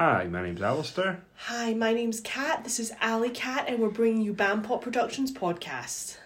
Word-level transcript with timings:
Hi, 0.00 0.24
my 0.28 0.40
name's 0.40 0.62
Alistair. 0.62 1.20
Hi, 1.34 1.74
my 1.74 1.92
name's 1.92 2.22
Kat. 2.22 2.64
This 2.64 2.80
is 2.80 2.90
Ali 3.02 3.28
Cat, 3.28 3.66
and 3.68 3.80
we're 3.80 3.90
bringing 3.90 4.22
you 4.22 4.32
Bandpop 4.32 4.80
Productions 4.80 5.30
podcast. 5.30 6.16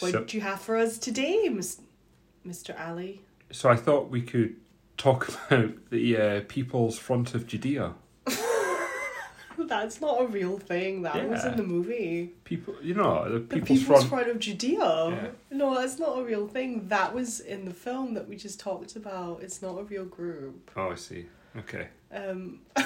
What 0.00 0.10
So, 0.10 0.24
do 0.24 0.36
you 0.36 0.40
have 0.42 0.60
for 0.60 0.76
us 0.76 0.98
today, 0.98 1.48
Mr. 1.48 2.80
Ali? 2.80 3.20
so 3.52 3.68
I 3.68 3.76
thought 3.76 4.10
we 4.10 4.22
could 4.22 4.56
talk 4.96 5.28
about 5.50 5.70
the 5.90 6.16
uh, 6.16 6.40
People's 6.48 6.98
Front 6.98 7.32
of 7.36 7.46
Judea. 7.46 7.92
That's 9.56 10.00
not 10.00 10.20
a 10.20 10.26
real 10.26 10.58
thing. 10.58 11.02
That 11.02 11.28
was 11.28 11.44
in 11.44 11.56
the 11.56 11.62
movie. 11.62 12.32
People, 12.42 12.74
you 12.82 12.94
know, 12.94 13.22
the 13.34 13.38
The 13.38 13.44
People's, 13.60 13.68
People's 13.68 13.86
Front. 13.86 14.08
Front 14.08 14.28
of 14.30 14.38
Judea. 14.40 14.78
Yeah. 14.80 15.26
No, 15.52 15.76
that's 15.76 16.00
not 16.00 16.18
a 16.18 16.24
real 16.24 16.48
thing. 16.48 16.88
That 16.88 17.14
was 17.14 17.38
in 17.38 17.66
the 17.66 17.72
film 17.72 18.14
that 18.14 18.28
we 18.28 18.34
just 18.34 18.58
talked 18.58 18.96
about. 18.96 19.44
It's 19.44 19.62
not 19.62 19.78
a 19.78 19.84
real 19.84 20.06
group. 20.06 20.72
Oh, 20.76 20.90
I 20.90 20.96
see. 20.96 21.26
Okay. 21.56 21.86
Um, 22.10 22.60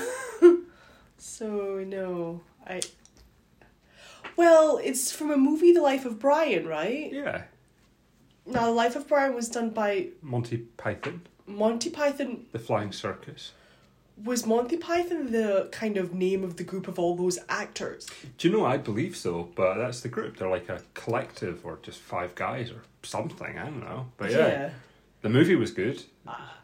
so 1.26 1.84
no, 1.86 2.40
I. 2.66 2.80
Well, 4.36 4.78
it's 4.82 5.10
from 5.10 5.30
a 5.30 5.36
movie, 5.36 5.72
The 5.72 5.80
Life 5.80 6.04
of 6.04 6.18
Brian, 6.18 6.66
right? 6.66 7.10
Yeah. 7.12 7.42
Now, 8.44 8.66
The 8.66 8.72
Life 8.72 8.96
of 8.96 9.08
Brian 9.08 9.34
was 9.34 9.48
done 9.48 9.70
by 9.70 10.08
Monty 10.22 10.58
Python, 10.76 11.22
Monty 11.46 11.90
Python. 11.90 12.46
The 12.52 12.58
Flying 12.58 12.92
Circus. 12.92 13.52
Was 14.24 14.46
Monty 14.46 14.76
Python 14.76 15.32
the 15.32 15.68
kind 15.72 15.96
of 15.98 16.14
name 16.14 16.42
of 16.42 16.56
the 16.56 16.64
group 16.64 16.88
of 16.88 16.98
all 16.98 17.16
those 17.16 17.38
actors? 17.48 18.06
Do 18.38 18.48
you 18.48 18.56
know? 18.56 18.64
I 18.64 18.78
believe 18.78 19.16
so, 19.16 19.50
but 19.54 19.74
that's 19.74 20.00
the 20.00 20.08
group. 20.08 20.38
They're 20.38 20.48
like 20.48 20.68
a 20.68 20.80
collective 20.94 21.66
or 21.66 21.78
just 21.82 21.98
five 21.98 22.34
guys 22.34 22.70
or 22.70 22.82
something. 23.02 23.58
I 23.58 23.64
don't 23.64 23.80
know. 23.80 24.06
But 24.16 24.30
yeah, 24.30 24.70
the 25.20 25.28
movie 25.28 25.56
was 25.56 25.70
good. 25.70 26.02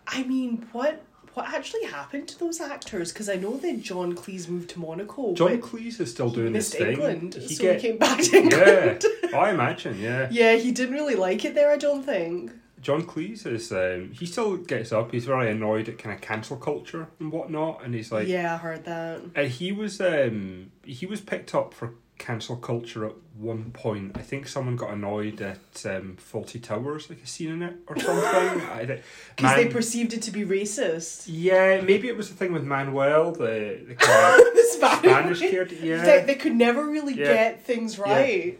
I 0.06 0.22
mean, 0.24 0.66
what 0.72 1.04
what 1.34 1.46
actually 1.52 1.84
happened 1.84 2.28
to 2.28 2.38
those 2.38 2.60
actors? 2.60 3.12
Because 3.12 3.28
I 3.28 3.36
know 3.36 3.56
that 3.58 3.80
John 3.80 4.14
Cleese 4.14 4.48
moved 4.48 4.70
to 4.70 4.80
Monaco. 4.80 5.34
John 5.34 5.60
but 5.60 5.68
Cleese 5.70 6.00
is 6.00 6.10
still 6.10 6.30
doing 6.30 6.52
this 6.52 6.72
thing. 6.74 6.92
England, 6.92 7.34
He 7.34 7.54
so 7.54 7.64
get- 7.64 7.80
he 7.80 7.88
came 7.88 7.98
back 7.98 8.20
to 8.22 8.36
England. 8.36 9.04
yeah. 9.24 9.38
I 9.38 9.50
imagine. 9.50 9.98
Yeah, 10.00 10.28
Yeah, 10.30 10.56
he 10.56 10.72
didn't 10.72 10.94
really 10.94 11.14
like 11.14 11.44
it 11.44 11.54
there. 11.54 11.70
I 11.70 11.76
don't 11.78 12.02
think. 12.04 12.52
John 12.82 13.04
Cleese 13.04 13.46
is. 13.46 13.70
Um, 13.72 14.10
he 14.12 14.26
still 14.26 14.56
gets 14.56 14.90
up. 14.90 15.12
He's 15.12 15.24
very 15.24 15.50
annoyed 15.52 15.88
at 15.88 15.98
kind 15.98 16.14
of 16.16 16.20
cancel 16.20 16.56
culture 16.56 17.06
and 17.20 17.30
whatnot, 17.30 17.84
and 17.84 17.94
he's 17.94 18.10
like, 18.10 18.26
yeah, 18.26 18.54
I 18.54 18.56
heard 18.56 18.84
that. 18.86 19.20
Uh, 19.36 19.42
he 19.44 19.70
was 19.70 20.00
um 20.00 20.72
he 20.84 21.06
was 21.06 21.20
picked 21.20 21.54
up 21.54 21.72
for 21.74 21.94
cancel 22.18 22.56
culture 22.56 23.04
at 23.06 23.12
one 23.36 23.70
point. 23.72 24.12
I 24.14 24.20
think 24.22 24.46
someone 24.46 24.76
got 24.76 24.90
annoyed 24.92 25.40
at 25.40 25.84
um, 25.86 26.16
Fawlty 26.20 26.62
Towers, 26.62 27.10
like 27.10 27.22
a 27.22 27.26
scene 27.26 27.50
in 27.50 27.62
it 27.62 27.74
or 27.88 27.98
something. 27.98 29.00
Because 29.36 29.56
they 29.56 29.66
perceived 29.68 30.12
it 30.12 30.22
to 30.22 30.30
be 30.30 30.44
racist. 30.44 31.24
yeah, 31.26 31.80
maybe 31.80 32.08
it 32.08 32.16
was 32.16 32.28
the 32.28 32.36
thing 32.36 32.52
with 32.52 32.64
Manuel, 32.64 33.32
the 33.32 33.80
the 33.88 33.94
the 34.54 34.66
Spanish, 34.70 35.38
Spanish 35.38 35.40
kid. 35.40 35.72
Yeah. 35.82 36.04
They, 36.04 36.24
they 36.24 36.34
could 36.36 36.54
never 36.54 36.86
really 36.86 37.14
Yeah. 37.14 37.32
get 37.32 37.64
things 37.64 37.98
right. 37.98 38.58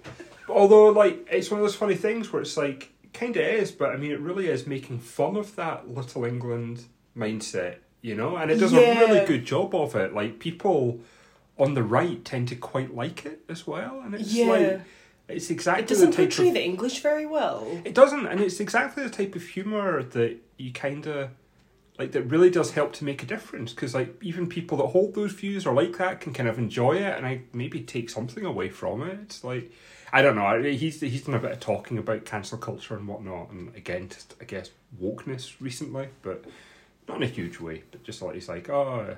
Although, 0.48 0.88
like, 0.88 1.26
it's 1.30 1.50
one 1.50 1.60
of 1.60 1.64
those 1.66 1.76
funny 1.76 1.94
things 1.94 2.32
where 2.32 2.42
it's 2.42 2.56
like 2.56 2.90
kind 3.14 3.36
of 3.36 3.42
is, 3.44 3.70
but 3.70 3.90
I 3.90 3.96
mean, 3.96 4.10
it 4.10 4.20
really 4.20 4.48
is 4.48 4.66
making 4.66 4.98
fun 4.98 5.36
of 5.36 5.54
that 5.56 5.88
Little 5.88 6.24
England 6.24 6.84
mindset, 7.16 7.76
you 8.00 8.14
know, 8.16 8.36
and 8.36 8.50
it 8.50 8.56
does 8.56 8.72
a 8.72 8.76
really 8.76 9.24
good 9.26 9.44
job 9.44 9.74
of 9.74 9.94
it. 9.94 10.12
Like 10.14 10.38
people 10.40 11.00
on 11.58 11.74
the 11.74 11.82
right 11.82 12.24
tend 12.24 12.48
to 12.48 12.56
quite 12.56 12.94
like 12.94 13.24
it 13.26 13.40
as 13.48 13.66
well, 13.66 14.00
and 14.04 14.14
it's 14.14 14.32
Yeah. 14.32 14.46
like 14.46 14.80
it's 15.28 15.50
exactly 15.50 15.84
It 15.84 15.88
doesn't 15.88 16.10
the 16.10 16.16
type 16.16 16.28
portray 16.30 16.48
of 16.48 16.54
the 16.54 16.64
English 16.64 17.00
very 17.00 17.26
well. 17.26 17.80
it 17.84 17.94
doesn't, 17.94 18.26
and 18.26 18.40
it's 18.40 18.60
exactly 18.60 19.02
the 19.02 19.10
type 19.10 19.34
of 19.36 19.42
humor 19.42 20.02
that 20.02 20.36
you 20.56 20.72
kind 20.72 21.06
of 21.06 21.30
like 21.98 22.12
that 22.12 22.22
really 22.22 22.48
does 22.50 22.72
help 22.72 22.92
to 22.94 23.04
make 23.04 23.22
a 23.22 23.26
difference 23.26 23.72
because 23.72 23.94
like 23.94 24.16
even 24.22 24.48
people 24.48 24.78
that 24.78 24.86
hold 24.88 25.14
those 25.14 25.32
views 25.32 25.66
or 25.66 25.74
like 25.74 25.98
that 25.98 26.20
can 26.20 26.32
kind 26.32 26.48
of 26.48 26.58
enjoy 26.58 26.94
it 26.96 27.16
and 27.16 27.26
I 27.26 27.42
maybe 27.52 27.80
take 27.82 28.08
something 28.10 28.44
away 28.46 28.70
from 28.70 29.02
it. 29.02 29.18
It's 29.22 29.44
like 29.44 29.70
I 30.12 30.20
don't 30.22 30.34
know. 30.36 30.62
He's 30.62 31.00
he's 31.00 31.22
done 31.22 31.34
a 31.34 31.38
bit 31.38 31.52
of 31.52 31.60
talking 31.60 31.98
about 31.98 32.24
cancel 32.24 32.58
culture 32.58 32.96
and 32.96 33.06
whatnot, 33.06 33.50
and 33.50 33.74
again, 33.76 34.08
just 34.08 34.34
I 34.40 34.44
guess 34.44 34.70
wokeness 35.00 35.52
recently, 35.60 36.08
but 36.22 36.44
not 37.08 37.18
in 37.18 37.22
a 37.22 37.26
huge 37.26 37.60
way. 37.60 37.82
But 37.90 38.02
just 38.04 38.20
like 38.22 38.34
he's 38.34 38.48
like, 38.48 38.68
oh, 38.68 39.16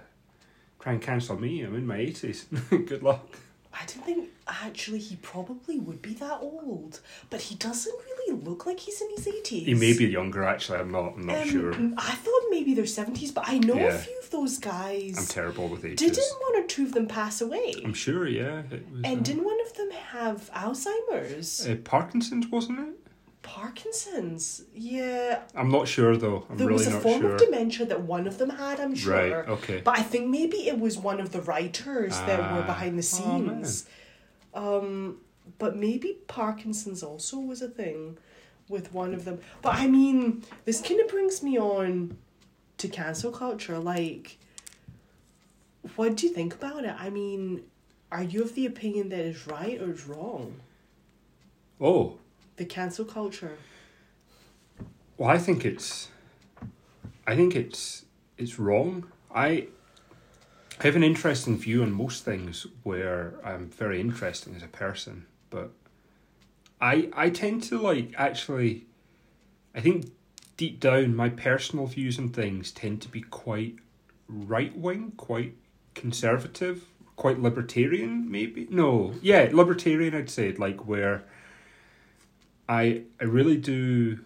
try 0.84 0.92
and 0.92 1.02
cancel 1.02 1.40
me. 1.40 1.62
I'm 1.62 1.74
in 1.74 1.86
my 1.86 1.96
eighties. 1.96 2.44
Good 2.70 3.02
luck. 3.02 3.26
I 3.72 3.84
didn't 3.86 4.04
think 4.04 4.28
actually 4.46 5.00
he 5.00 5.16
probably 5.16 5.80
would 5.80 6.00
be 6.00 6.14
that 6.14 6.38
old, 6.40 7.00
but 7.30 7.40
he 7.40 7.56
doesn't 7.56 7.92
really 8.06 8.40
look 8.40 8.66
like 8.66 8.78
he's 8.78 9.00
in 9.00 9.08
his 9.16 9.26
eighties. 9.26 9.66
He 9.66 9.74
may 9.74 9.96
be 9.96 10.04
younger. 10.04 10.44
Actually, 10.44 10.78
I'm 10.78 10.92
not. 10.92 11.14
I'm 11.16 11.26
not 11.26 11.38
Um, 11.42 11.48
sure. 11.48 11.72
I 11.96 12.14
thought 12.14 12.42
maybe 12.50 12.74
their 12.74 12.86
seventies, 12.86 13.32
but 13.32 13.44
I 13.48 13.58
know 13.58 13.74
a 13.74 13.92
few 13.98 14.16
of 14.22 14.30
those 14.30 14.58
guys. 14.58 15.16
I'm 15.18 15.26
terrible 15.26 15.68
with 15.68 15.84
ages. 15.84 15.98
didn't 16.16 16.40
one 16.40 16.62
or 16.62 16.66
two 16.68 16.84
of 16.84 16.92
them 16.92 17.08
pass 17.08 17.40
away? 17.40 17.74
I'm 17.84 17.94
sure, 17.94 18.28
yeah. 18.28 18.62
Was, 18.70 18.80
and 19.04 19.20
uh, 19.20 19.22
didn't 19.22 19.44
one 19.44 19.58
of 19.66 19.72
them 19.74 19.90
have 19.90 20.50
Alzheimer's? 20.54 21.66
uh, 21.66 21.76
Parkinson's, 21.82 22.46
wasn't 22.48 22.78
it? 22.80 22.94
Parkinson's? 23.44 24.62
Yeah. 24.74 25.42
I'm 25.54 25.70
not 25.70 25.86
sure 25.86 26.16
though. 26.16 26.44
I'm 26.50 26.56
There 26.56 26.66
really 26.66 26.78
was 26.78 26.86
a 26.88 26.90
not 26.94 27.02
form 27.02 27.20
sure. 27.20 27.34
of 27.34 27.40
dementia 27.40 27.86
that 27.86 28.00
one 28.02 28.26
of 28.26 28.38
them 28.38 28.50
had, 28.50 28.80
I'm 28.80 28.94
sure. 28.96 29.12
Right, 29.14 29.48
okay. 29.48 29.80
But 29.84 29.98
I 29.98 30.02
think 30.02 30.28
maybe 30.28 30.66
it 30.66 30.78
was 30.80 30.98
one 30.98 31.20
of 31.20 31.30
the 31.30 31.40
writers 31.42 32.12
that 32.28 32.38
were 32.52 32.62
Ah. 32.62 32.66
behind 32.66 32.98
the 32.98 33.06
Oh, 33.06 33.16
scenes. 33.16 33.86
um, 34.54 35.18
but 35.58 35.76
maybe 35.76 36.18
Parkinson's 36.26 37.02
also 37.02 37.38
was 37.38 37.62
a 37.62 37.68
thing 37.68 38.18
with 38.68 38.92
one 38.92 39.14
of 39.14 39.24
them. 39.24 39.38
But 39.62 39.74
I 39.76 39.86
mean, 39.88 40.42
this 40.64 40.80
kind 40.80 41.00
of 41.00 41.08
brings 41.08 41.42
me 41.42 41.58
on 41.58 42.16
to 42.78 42.88
cancel 42.88 43.30
culture. 43.30 43.78
Like, 43.78 44.38
what 45.96 46.16
do 46.16 46.26
you 46.26 46.32
think 46.32 46.54
about 46.54 46.84
it? 46.84 46.94
I 46.98 47.10
mean, 47.10 47.62
are 48.10 48.22
you 48.22 48.42
of 48.42 48.54
the 48.54 48.64
opinion 48.66 49.10
that 49.10 49.20
is 49.20 49.46
right 49.46 49.80
or 49.80 49.92
is 49.92 50.06
wrong? 50.06 50.60
oh, 51.80 52.18
The 52.56 52.64
cancel 52.64 53.04
culture. 53.04 53.58
well, 55.16 55.28
I 55.28 55.38
think 55.38 55.64
it's, 55.64 56.08
I 57.26 57.34
think 57.34 57.56
it's 57.56 58.04
it's 58.36 58.58
wrong. 58.58 59.10
I, 59.34 59.68
have 60.80 60.96
an 60.96 61.04
interesting 61.04 61.56
view 61.56 61.82
on 61.82 61.92
most 61.92 62.24
things 62.24 62.66
where 62.82 63.34
I'm 63.44 63.70
very 63.70 64.00
interesting 64.00 64.54
as 64.56 64.62
a 64.62 64.68
person, 64.68 65.26
but 65.50 65.70
I 66.80 67.08
I 67.12 67.30
tend 67.30 67.62
to 67.64 67.78
like 67.78 68.12
actually, 68.16 68.86
I 69.74 69.80
think 69.80 70.10
deep 70.56 70.80
down 70.80 71.14
my 71.14 71.28
personal 71.28 71.86
views 71.86 72.18
on 72.18 72.28
things 72.30 72.70
tend 72.70 73.02
to 73.02 73.08
be 73.08 73.20
quite 73.20 73.76
right 74.28 74.76
wing, 74.76 75.12
quite 75.16 75.54
conservative, 75.94 76.84
quite 77.16 77.40
libertarian, 77.40 78.30
maybe. 78.30 78.66
No, 78.70 79.14
yeah, 79.22 79.48
libertarian. 79.52 80.14
I'd 80.14 80.30
say 80.30 80.52
like 80.52 80.86
where. 80.86 81.24
I 82.68 83.02
I 83.20 83.24
really 83.24 83.56
do. 83.56 84.20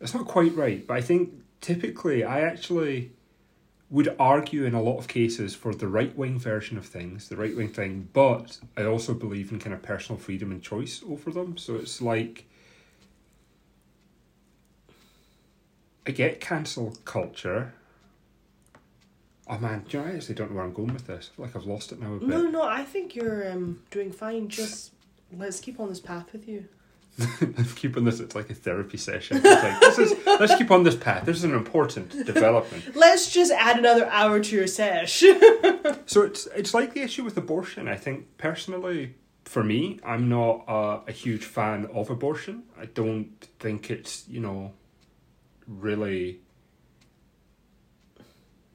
It's 0.00 0.14
not 0.14 0.26
quite 0.26 0.54
right, 0.54 0.86
but 0.86 0.96
I 0.96 1.00
think 1.00 1.32
typically 1.60 2.24
I 2.24 2.40
actually 2.40 3.12
would 3.90 4.14
argue 4.18 4.64
in 4.64 4.74
a 4.74 4.82
lot 4.82 4.98
of 4.98 5.06
cases 5.06 5.54
for 5.54 5.74
the 5.74 5.86
right 5.86 6.16
wing 6.16 6.38
version 6.38 6.76
of 6.76 6.84
things, 6.84 7.28
the 7.28 7.36
right 7.36 7.56
wing 7.56 7.68
thing, 7.68 8.08
but 8.12 8.58
I 8.76 8.84
also 8.84 9.14
believe 9.14 9.52
in 9.52 9.60
kind 9.60 9.72
of 9.72 9.82
personal 9.82 10.18
freedom 10.18 10.50
and 10.50 10.62
choice 10.62 11.02
over 11.08 11.30
them. 11.30 11.56
So 11.56 11.76
it's 11.76 12.02
like 12.02 12.46
I 16.06 16.10
get 16.10 16.40
cancel 16.40 16.96
culture. 17.04 17.72
Oh 19.46 19.58
man, 19.58 19.84
do 19.88 19.98
you 19.98 20.04
know, 20.04 20.10
I 20.10 20.16
actually 20.16 20.34
don't 20.34 20.50
know 20.50 20.56
where 20.56 20.64
I'm 20.64 20.72
going 20.72 20.92
with 20.92 21.06
this. 21.06 21.30
I 21.32 21.36
feel 21.36 21.46
like 21.46 21.56
I've 21.56 21.66
lost 21.66 21.92
it 21.92 22.00
now 22.00 22.14
a 22.14 22.18
bit. 22.18 22.28
No, 22.28 22.42
no, 22.42 22.62
I 22.62 22.82
think 22.82 23.14
you're 23.14 23.50
um, 23.50 23.82
doing 23.90 24.10
fine. 24.10 24.48
Just 24.48 24.92
let's 25.36 25.60
keep 25.60 25.78
on 25.80 25.88
this 25.88 26.00
path 26.00 26.32
with 26.32 26.48
you. 26.48 26.66
I'm 27.40 27.64
keeping 27.76 28.04
this. 28.04 28.18
It's 28.20 28.34
like 28.34 28.50
a 28.50 28.54
therapy 28.54 28.96
session. 28.96 29.36
It's 29.42 29.62
like 29.62 29.80
this 29.80 29.98
is. 29.98 30.26
Let's 30.26 30.56
keep 30.56 30.70
on 30.70 30.82
this 30.82 30.96
path. 30.96 31.24
This 31.24 31.36
is 31.36 31.44
an 31.44 31.54
important 31.54 32.10
development. 32.26 32.94
Let's 32.96 33.30
just 33.30 33.52
add 33.52 33.78
another 33.78 34.06
hour 34.06 34.40
to 34.40 34.56
your 34.56 34.66
sesh. 34.66 35.22
So 36.06 36.22
it's 36.22 36.46
it's 36.54 36.74
like 36.74 36.92
the 36.92 37.02
issue 37.02 37.24
with 37.24 37.36
abortion. 37.36 37.88
I 37.88 37.96
think 37.96 38.36
personally, 38.36 39.14
for 39.44 39.62
me, 39.62 40.00
I'm 40.04 40.28
not 40.28 40.64
a, 40.68 41.00
a 41.08 41.12
huge 41.12 41.44
fan 41.44 41.86
of 41.94 42.10
abortion. 42.10 42.64
I 42.78 42.86
don't 42.86 43.30
think 43.58 43.90
it's 43.90 44.26
you 44.28 44.40
know 44.40 44.72
really. 45.66 46.40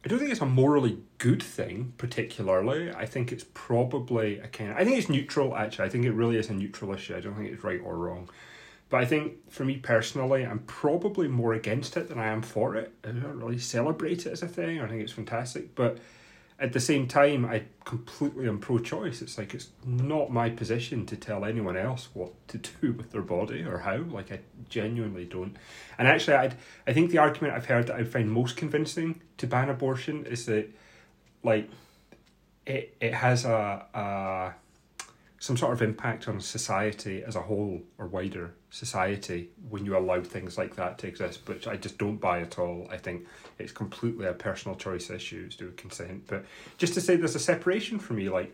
I 0.04 0.08
don't 0.08 0.20
think 0.20 0.32
it's 0.32 0.40
a 0.40 0.46
morally 0.46 1.00
good 1.18 1.44
thing, 1.44 1.94
particularly. 1.98 2.92
I 2.92 3.06
think 3.06 3.32
it's 3.32 3.46
probably 3.54 4.40
a 4.40 4.48
kind 4.48 4.72
of. 4.72 4.78
I 4.78 4.86
think 4.86 4.98
it's 4.98 5.10
neutral, 5.10 5.56
actually. 5.56 5.86
I 5.86 5.90
think 5.90 6.06
it 6.06 6.14
really 6.14 6.38
is 6.38 6.50
a 6.50 6.54
neutral 6.54 6.94
issue. 6.94 7.16
I 7.18 7.20
don't 7.20 7.36
think 7.36 7.52
it's 7.52 7.64
right 7.64 7.82
or 7.84 7.98
wrong. 7.98 8.30
But 8.90 9.02
I 9.02 9.06
think 9.06 9.52
for 9.52 9.66
me 9.66 9.78
personally, 9.78 10.46
I'm 10.46 10.60
probably 10.60 11.28
more 11.28 11.54
against 11.54 11.98
it 11.98 12.08
than 12.10 12.18
I 12.18 12.28
am 12.28 12.42
for 12.42 12.76
it. 12.76 12.94
I 13.04 13.08
don't 13.08 13.40
really 13.40 13.60
celebrate 13.60 14.26
it 14.26 14.32
as 14.32 14.42
a 14.42 14.48
thing. 14.48 14.80
I 14.80 14.88
think 14.88 15.02
it's 15.02 15.12
fantastic. 15.12 15.76
But 15.76 16.00
at 16.60 16.74
the 16.74 16.80
same 16.80 17.08
time, 17.08 17.46
I 17.46 17.64
completely 17.86 18.48
am 18.48 18.60
pro 18.60 18.80
choice. 18.80 19.22
It's 19.22 19.38
like 19.38 19.54
it's 19.54 19.70
not 19.86 20.32
my 20.32 20.50
position 20.50 21.06
to 21.06 21.16
tell 21.16 21.46
anyone 21.46 21.78
else 21.78 22.10
what 22.14 22.32
to 22.50 22.58
do 22.82 22.94
with 22.94 23.12
their 23.12 23.22
body 23.22 23.64
or 23.64 23.80
how. 23.80 23.98
Like, 23.98 24.32
I 24.32 24.40
genuinely 24.70 25.26
don't. 25.26 25.56
And 25.98 26.08
actually, 26.08 26.36
I'd, 26.36 26.56
I 26.86 26.94
think 26.94 27.12
the 27.12 27.20
argument 27.20 27.54
I've 27.54 27.66
heard 27.66 27.88
that 27.88 27.96
I 27.96 28.04
find 28.04 28.32
most 28.32 28.58
convincing 28.58 29.22
to 29.38 29.48
ban 29.48 29.70
abortion 29.70 30.26
is 30.26 30.46
that 30.48 30.70
like 31.44 31.70
it 32.66 32.96
it 33.00 33.14
has 33.14 33.46
a, 33.46 33.86
a 33.94 34.54
some 35.40 35.56
sort 35.56 35.74
of 35.74 35.82
impact 35.82 36.28
on 36.28 36.42
society 36.42 37.24
as 37.24 37.36
a 37.36 37.42
whole 37.42 37.82
or 37.98 38.08
wider 38.08 38.54
society 38.70 39.50
when 39.70 39.86
you 39.86 39.98
allow 39.98 40.22
things 40.22 40.58
like 40.58 40.76
that 40.76 40.98
to 41.00 41.08
exist, 41.08 41.48
which 41.48 41.68
I 41.68 41.76
just 41.76 41.98
don't 41.98 42.18
buy 42.18 42.42
at 42.42 42.60
all. 42.60 42.88
I 42.92 42.98
think 42.98 43.26
it's 43.58 43.72
completely 43.72 44.28
a 44.28 44.34
personal 44.34 44.78
choice 44.78 45.10
issue 45.10 45.50
to 45.50 45.58
do 45.58 45.66
with 45.66 45.78
consent. 45.78 46.26
But 46.28 46.46
just 46.78 46.94
to 46.94 47.02
say 47.02 47.16
there's 47.16 47.36
a 47.36 47.40
separation 47.40 48.00
for 48.00 48.14
me, 48.14 48.30
like 48.30 48.54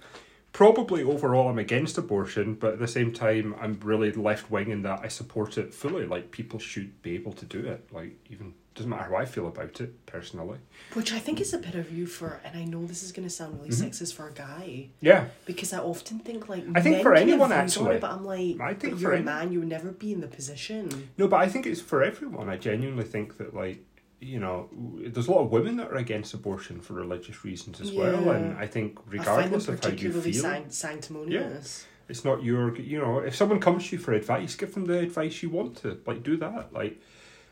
probably 0.56 1.04
overall 1.04 1.50
I'm 1.50 1.60
against 1.60 1.98
abortion, 1.98 2.54
but 2.54 2.72
at 2.76 2.80
the 2.80 2.88
same 2.88 3.12
time 3.12 3.54
I'm 3.60 3.78
really 3.84 4.14
left 4.14 4.50
wing 4.50 4.70
in 4.70 4.84
that 4.84 5.02
I 5.04 5.10
support 5.10 5.58
it 5.58 5.74
fully. 5.74 6.06
Like 6.06 6.32
people 6.32 6.60
should 6.60 7.02
be 7.02 7.14
able 7.16 7.34
to 7.34 7.46
do 7.46 7.60
it. 7.60 7.86
Like 7.92 8.14
even 8.30 8.54
doesn't 8.74 8.90
matter 8.90 9.10
how 9.10 9.18
I 9.18 9.26
feel 9.26 9.48
about 9.48 9.82
it 9.82 10.06
personally. 10.06 10.58
Which 10.94 11.12
I 11.12 11.20
think 11.20 11.42
is 11.42 11.54
a 11.54 11.58
better 11.58 11.82
view 11.82 12.06
for, 12.08 12.40
and 12.46 12.58
I 12.58 12.64
know 12.64 12.86
this 12.86 13.04
is 13.04 13.12
going 13.12 13.28
to 13.28 13.34
sound 13.34 13.56
really 13.58 13.70
Mhm. 13.70 13.84
sexist 13.90 14.14
for 14.14 14.30
a 14.30 14.34
guy, 14.34 14.88
Yeah. 15.02 15.28
because 15.46 15.74
I 15.74 15.80
often 15.80 16.20
think 16.20 16.48
like 16.48 16.64
I 16.74 16.80
think 16.82 17.02
for 17.02 17.14
anyone, 17.16 17.52
actually. 17.52 17.96
it, 17.96 18.02
but 18.02 18.12
I'm 18.12 18.24
like, 18.24 18.60
I 18.62 18.74
think 18.76 19.02
you're 19.02 19.14
a 19.14 19.22
man, 19.22 19.52
you 19.52 19.60
would 19.60 19.68
never 19.68 19.92
be 19.92 20.14
in 20.14 20.22
the 20.22 20.28
position. 20.28 21.10
No, 21.18 21.28
but 21.28 21.42
I 21.42 21.50
think 21.50 21.66
it's 21.68 21.82
for 21.82 22.02
everyone. 22.02 22.48
I 22.50 22.56
genuinely 22.56 23.04
think 23.06 23.38
that 23.40 23.54
like 23.54 23.80
you 24.20 24.40
know, 24.40 24.70
there's 24.74 25.28
a 25.28 25.32
lot 25.32 25.42
of 25.44 25.52
women 25.52 25.78
that 25.78 25.88
are 25.92 25.98
against 25.98 26.34
abortion 26.34 26.80
for 26.82 26.94
religious 26.94 27.44
reasons 27.44 27.82
as 27.82 27.92
well, 27.92 28.30
and 28.32 28.58
I 28.58 28.68
think 28.68 28.98
I 29.00 29.02
regardless 29.10 29.68
of 29.68 29.84
how 29.84 29.90
you 29.90 30.12
feel, 30.12 30.34
sanct- 30.42 30.74
sanctimonious. 30.74 31.86
it's 32.08 32.24
not 32.24 32.44
your 32.44 32.76
you 32.78 33.00
know 33.00 33.20
if 33.20 33.36
someone 33.36 33.60
comes 33.60 33.88
to 33.90 33.96
you 33.96 34.02
for 34.02 34.14
advice 34.14 34.56
give 34.56 34.74
them 34.74 34.86
the 34.86 35.00
advice 35.00 35.42
you 35.44 35.50
want 35.50 35.76
to 35.78 36.00
like 36.06 36.24
do 36.24 36.38
that 36.38 36.72
like 36.72 37.02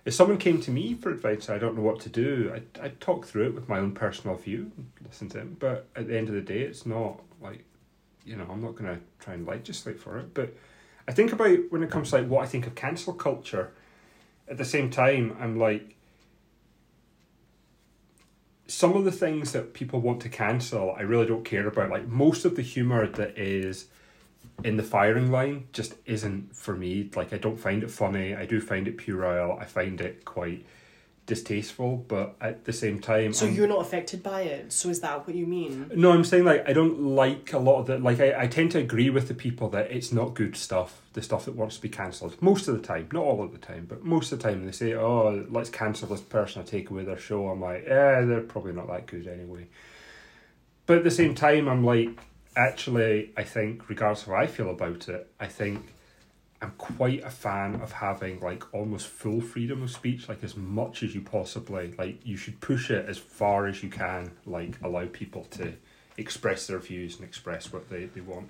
if 0.06 0.14
someone 0.14 0.38
came 0.38 0.62
to 0.62 0.70
me 0.72 0.94
for 0.94 1.10
advice 1.10 1.50
i 1.50 1.58
don't 1.58 1.76
know 1.76 1.82
what 1.82 2.00
to 2.00 2.10
do 2.10 2.52
i'd, 2.54 2.80
I'd 2.82 3.02
talk 3.02 3.26
through 3.26 3.48
it 3.48 3.56
with 3.56 3.68
my 3.68 3.80
own 3.80 3.94
personal 3.94 4.36
view 4.36 4.72
listen 5.06 5.28
to 5.30 5.40
him 5.40 5.58
but 5.60 5.88
at 5.96 6.08
the 6.08 6.18
end 6.18 6.30
of 6.30 6.36
the 6.36 6.42
day 6.42 6.60
it's 6.62 6.86
not 6.86 7.20
like 7.42 7.64
you 8.26 8.36
know 8.36 8.46
i'm 8.52 8.62
not 8.62 8.76
going 8.76 8.94
to 8.96 9.02
try 9.20 9.34
and 9.34 9.48
legislate 9.48 10.00
for 10.00 10.20
it 10.20 10.34
but 10.36 10.54
i 11.08 11.12
think 11.12 11.34
about 11.34 11.58
when 11.72 11.82
it 11.82 11.90
comes 11.90 12.12
to 12.12 12.18
like 12.18 12.28
what 12.28 12.44
i 12.44 12.46
think 12.48 12.68
of 12.68 12.76
cancel 12.76 13.14
culture 13.14 13.72
at 14.48 14.58
the 14.58 14.66
same 14.66 14.90
time 14.92 15.36
i'm 15.40 15.58
like 15.58 15.96
some 18.68 18.96
of 18.96 19.04
the 19.04 19.12
things 19.12 19.52
that 19.52 19.74
people 19.74 20.00
want 20.00 20.22
to 20.22 20.30
cancel 20.30 20.96
i 20.98 21.02
really 21.02 21.26
don't 21.26 21.46
care 21.46 21.68
about 21.68 21.90
like 21.90 22.08
most 22.08 22.46
of 22.46 22.56
the 22.56 22.62
humor 22.62 23.08
that 23.08 23.38
is 23.38 23.88
in 24.64 24.78
the 24.78 24.84
firing 24.84 25.32
line 25.32 25.68
just 25.74 25.96
isn't 26.06 26.56
for 26.56 26.76
me. 26.76 27.10
Like 27.16 27.34
I 27.34 27.38
don't 27.38 27.60
find 27.60 27.84
it 27.84 27.92
funny. 27.92 28.36
I 28.36 28.46
do 28.46 28.62
find 28.62 28.88
it 28.88 28.98
puerile. 28.98 29.58
I 29.60 29.66
find 29.66 30.00
it 30.00 30.26
quite 30.26 30.66
distasteful, 31.26 31.98
but 32.08 32.36
at 32.42 32.66
the 32.66 32.74
same 32.74 33.00
time, 33.00 33.32
So 33.34 33.46
I'm- 33.46 33.56
you're 33.56 33.68
not 33.68 33.80
affected 33.82 34.22
by 34.22 34.42
it. 34.42 34.74
So 34.74 34.90
is 34.90 35.00
that 35.02 35.26
what 35.26 35.36
you 35.36 35.46
mean? 35.48 35.90
no, 35.96 36.12
I'm 36.12 36.24
saying 36.26 36.44
like 36.44 36.68
I 36.68 36.74
don't 36.74 37.00
like 37.16 37.54
a 37.54 37.58
lot 37.60 37.80
of 37.80 37.88
the 37.88 37.98
like 37.98 38.20
I, 38.20 38.44
I 38.44 38.48
tend 38.48 38.72
to 38.72 38.80
agree 38.80 39.10
with 39.10 39.28
the 39.30 39.34
people 39.34 39.70
that 39.70 39.90
it's 39.92 40.12
not 40.12 40.34
good 40.34 40.56
stuff, 40.58 41.02
the 41.14 41.22
stuff 41.22 41.46
that 41.46 41.56
wants 41.56 41.78
to 41.78 41.82
be 41.82 41.90
cancelled. 41.90 42.42
Most 42.42 42.68
of 42.68 42.76
the 42.76 42.86
time, 42.86 43.08
not 43.14 43.24
all 43.24 43.42
of 43.42 43.52
the 43.54 43.58
time, 43.58 43.86
but 43.88 44.04
most 44.04 44.32
of 44.34 44.40
the 44.40 44.44
time 44.50 44.66
they 44.66 44.72
say, 44.74 44.94
Oh, 44.94 45.46
let's 45.50 45.70
cancel 45.70 46.10
this 46.10 46.22
person 46.22 46.62
or 46.62 46.66
take 46.66 46.90
away 46.90 47.04
their 47.04 47.18
show. 47.18 47.48
I'm 47.48 47.62
like, 47.62 47.86
yeah, 47.88 48.22
they're 48.22 48.42
probably 48.42 48.74
not 48.74 48.88
that 48.88 49.06
good 49.08 49.28
anyway. 49.28 49.68
But 50.86 50.98
at 50.98 51.04
the 51.06 51.12
same 51.12 51.36
time 51.36 51.70
I'm 51.70 51.86
like, 51.86 52.10
actually 52.56 53.32
I 53.38 53.44
think 53.44 53.88
regardless 53.90 54.24
of 54.24 54.30
how 54.34 54.36
I 54.36 54.48
feel 54.48 54.70
about 54.70 55.08
it, 55.08 55.28
I 55.40 55.48
think 55.48 55.86
I'm 56.64 56.72
quite 56.78 57.24
a 57.24 57.30
fan 57.30 57.76
of 57.82 57.92
having 57.92 58.40
like 58.40 58.74
almost 58.74 59.08
full 59.08 59.42
freedom 59.42 59.84
of 59.84 59.92
speech, 59.92 60.30
like 60.30 60.44
as 60.44 60.56
much 60.56 61.04
as 61.04 61.14
you 61.14 61.22
possibly 61.22 61.94
like. 61.98 62.26
You 62.26 62.38
should 62.38 62.62
push 62.62 62.90
it 62.90 63.08
as 63.08 63.18
far 63.18 63.68
as 63.68 63.84
you 63.84 63.90
can, 63.90 64.32
like 64.46 64.76
allow 64.82 65.06
people 65.06 65.44
to 65.52 65.74
express 66.18 66.68
their 66.68 66.80
views 66.80 67.16
and 67.16 67.26
express 67.28 67.74
what 67.74 67.90
they, 67.90 68.06
they 68.06 68.22
want. 68.22 68.50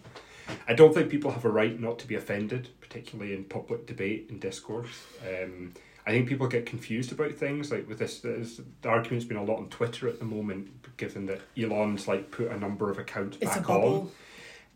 I 0.67 0.73
don't 0.73 0.93
think 0.93 1.09
people 1.09 1.31
have 1.31 1.45
a 1.45 1.49
right 1.49 1.79
not 1.79 1.99
to 1.99 2.07
be 2.07 2.15
offended, 2.15 2.69
particularly 2.81 3.33
in 3.33 3.45
public 3.45 3.87
debate 3.87 4.27
and 4.29 4.39
discourse. 4.39 5.05
Um, 5.25 5.73
I 6.05 6.11
think 6.11 6.27
people 6.27 6.47
get 6.47 6.65
confused 6.65 7.11
about 7.13 7.33
things 7.33 7.71
like 7.71 7.87
with 7.87 7.97
this. 7.97 8.19
this 8.19 8.59
the 8.81 8.89
argument's 8.89 9.25
been 9.25 9.37
a 9.37 9.43
lot 9.43 9.57
on 9.57 9.69
Twitter 9.69 10.07
at 10.07 10.19
the 10.19 10.25
moment, 10.25 10.97
given 10.97 11.25
that 11.27 11.41
Elon's 11.57 12.07
like 12.07 12.29
put 12.29 12.51
a 12.51 12.59
number 12.59 12.91
of 12.91 12.99
accounts 12.99 13.37
It's 13.41 13.55
a 13.55 13.59
back 13.59 13.67
bubble. 13.67 13.95
on. 14.01 14.11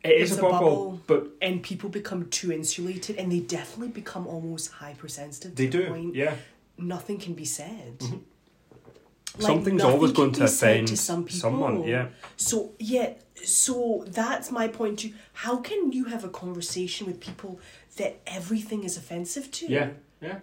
It 0.10 0.22
is 0.22 0.32
a 0.38 0.40
a 0.40 0.42
bubble, 0.42 0.60
bubble. 0.60 1.02
but 1.08 1.28
And 1.42 1.62
people 1.64 1.90
become 1.90 2.30
too 2.30 2.52
insulated 2.52 3.18
and 3.18 3.32
they 3.32 3.40
definitely 3.40 3.90
become 3.94 4.26
almost 4.28 4.72
hypersensitive 4.72 5.52
to 5.56 5.58
they 5.58 5.68
the 5.68 5.78
do. 5.84 5.88
point 5.90 6.16
Yeah. 6.16 6.36
nothing 6.78 7.18
can 7.20 7.34
be 7.34 7.46
said. 7.46 8.00
Mhm. 8.00 8.22
Like, 9.40 9.46
Something's 9.52 9.84
always 9.84 10.14
going 10.14 10.32
to 10.34 10.44
offend 10.46 10.88
to 10.88 10.98
some 10.98 11.24
people. 11.24 11.40
someone. 11.40 11.84
Yeah. 11.84 12.08
So 12.38 12.72
yeah, 12.80 13.14
so 13.44 14.04
that's 14.08 14.50
my 14.52 14.68
point 14.68 15.00
too. 15.00 15.14
How 15.34 15.58
can 15.58 15.92
you 15.92 16.06
have 16.06 16.24
a 16.24 16.30
conversation 16.30 17.06
with 17.06 17.20
people 17.20 17.60
that 17.98 18.20
everything 18.26 18.84
is 18.84 18.98
offensive 18.98 19.52
to? 19.52 19.68
Yeah. 19.68 19.90
Yeah. 20.22 20.40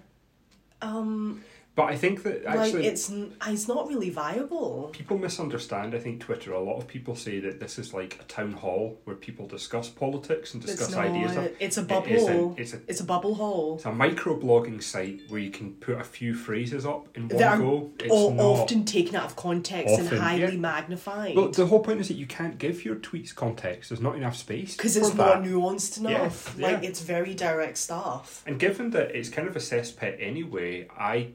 Um, 0.80 1.42
But 1.76 1.84
I 1.84 1.96
think 1.96 2.22
that 2.22 2.44
actually 2.46 2.82
like 2.82 2.92
it's 2.92 3.10
uh, 3.10 3.26
it's 3.48 3.66
not 3.66 3.88
really 3.88 4.10
viable. 4.10 4.90
people 4.92 5.18
misunderstand. 5.18 5.94
I 5.94 5.98
think 5.98 6.20
Twitter. 6.20 6.52
A 6.52 6.60
lot 6.60 6.76
of 6.76 6.86
people 6.86 7.16
say 7.16 7.40
that 7.40 7.58
this 7.58 7.78
is 7.80 7.92
like 7.92 8.18
a 8.20 8.24
town 8.24 8.52
hall 8.52 9.00
where 9.04 9.16
people 9.16 9.48
discuss 9.48 9.88
politics 9.88 10.54
and 10.54 10.62
discuss 10.64 10.88
it's 10.88 10.96
ideas. 10.96 11.50
It's 11.58 11.76
a 11.76 11.82
bubble. 11.82 12.12
isn't. 12.12 12.58
It's 12.58 12.74
a 12.74 12.80
It's 12.86 13.00
a 13.00 13.04
bubble 13.04 13.34
hole. 13.34 13.74
it's 13.74 13.86
a 13.86 13.90
microblogging 13.90 14.82
site 14.82 15.22
where 15.28 15.40
you 15.40 15.50
can 15.50 15.72
put 15.74 16.00
a 16.00 16.04
few 16.04 16.34
phrases 16.34 16.86
up 16.86 17.08
in 17.16 17.28
one 17.28 17.38
That 17.38 17.58
go. 17.58 17.90
It's 17.98 18.10
All, 18.10 18.32
not. 18.32 18.44
often 18.44 18.84
taken 18.84 19.16
out 19.16 19.24
of 19.26 19.36
context 19.36 19.98
and 19.98 20.08
highly 20.08 20.54
yeah. 20.54 20.60
magnified. 20.60 21.34
Well, 21.36 21.48
the 21.48 21.66
whole 21.66 21.80
point 21.80 22.00
is 22.00 22.06
that 22.08 22.14
you 22.16 22.26
can't 22.26 22.56
give 22.58 22.84
your 22.84 22.96
tweets 22.96 23.34
context. 23.34 23.90
There's 23.90 24.00
not 24.00 24.14
enough 24.16 24.36
space 24.36 24.76
because 24.76 24.96
it's 24.96 25.14
not 25.14 25.42
nuanced 25.42 25.98
enough. 25.98 26.54
Yeah, 26.56 26.66
Like 26.68 26.82
yeah. 26.82 26.88
it's 26.88 27.00
very 27.00 27.34
direct 27.34 27.78
stuff. 27.78 28.44
And 28.46 28.60
given 28.60 28.90
that 28.90 29.10
it's 29.16 29.28
kind 29.28 29.48
of 29.48 29.56
a 29.56 29.60
cesspit 29.60 30.16
anyway, 30.20 30.86
I 30.96 31.32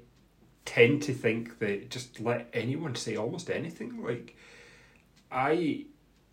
tend 0.70 1.02
to 1.02 1.14
think 1.16 1.58
that 1.58 1.90
just 1.90 2.20
let 2.20 2.48
anyone 2.54 2.94
say 2.94 3.16
almost 3.16 3.50
anything. 3.50 4.04
Like, 4.04 4.36
I, 5.32 5.86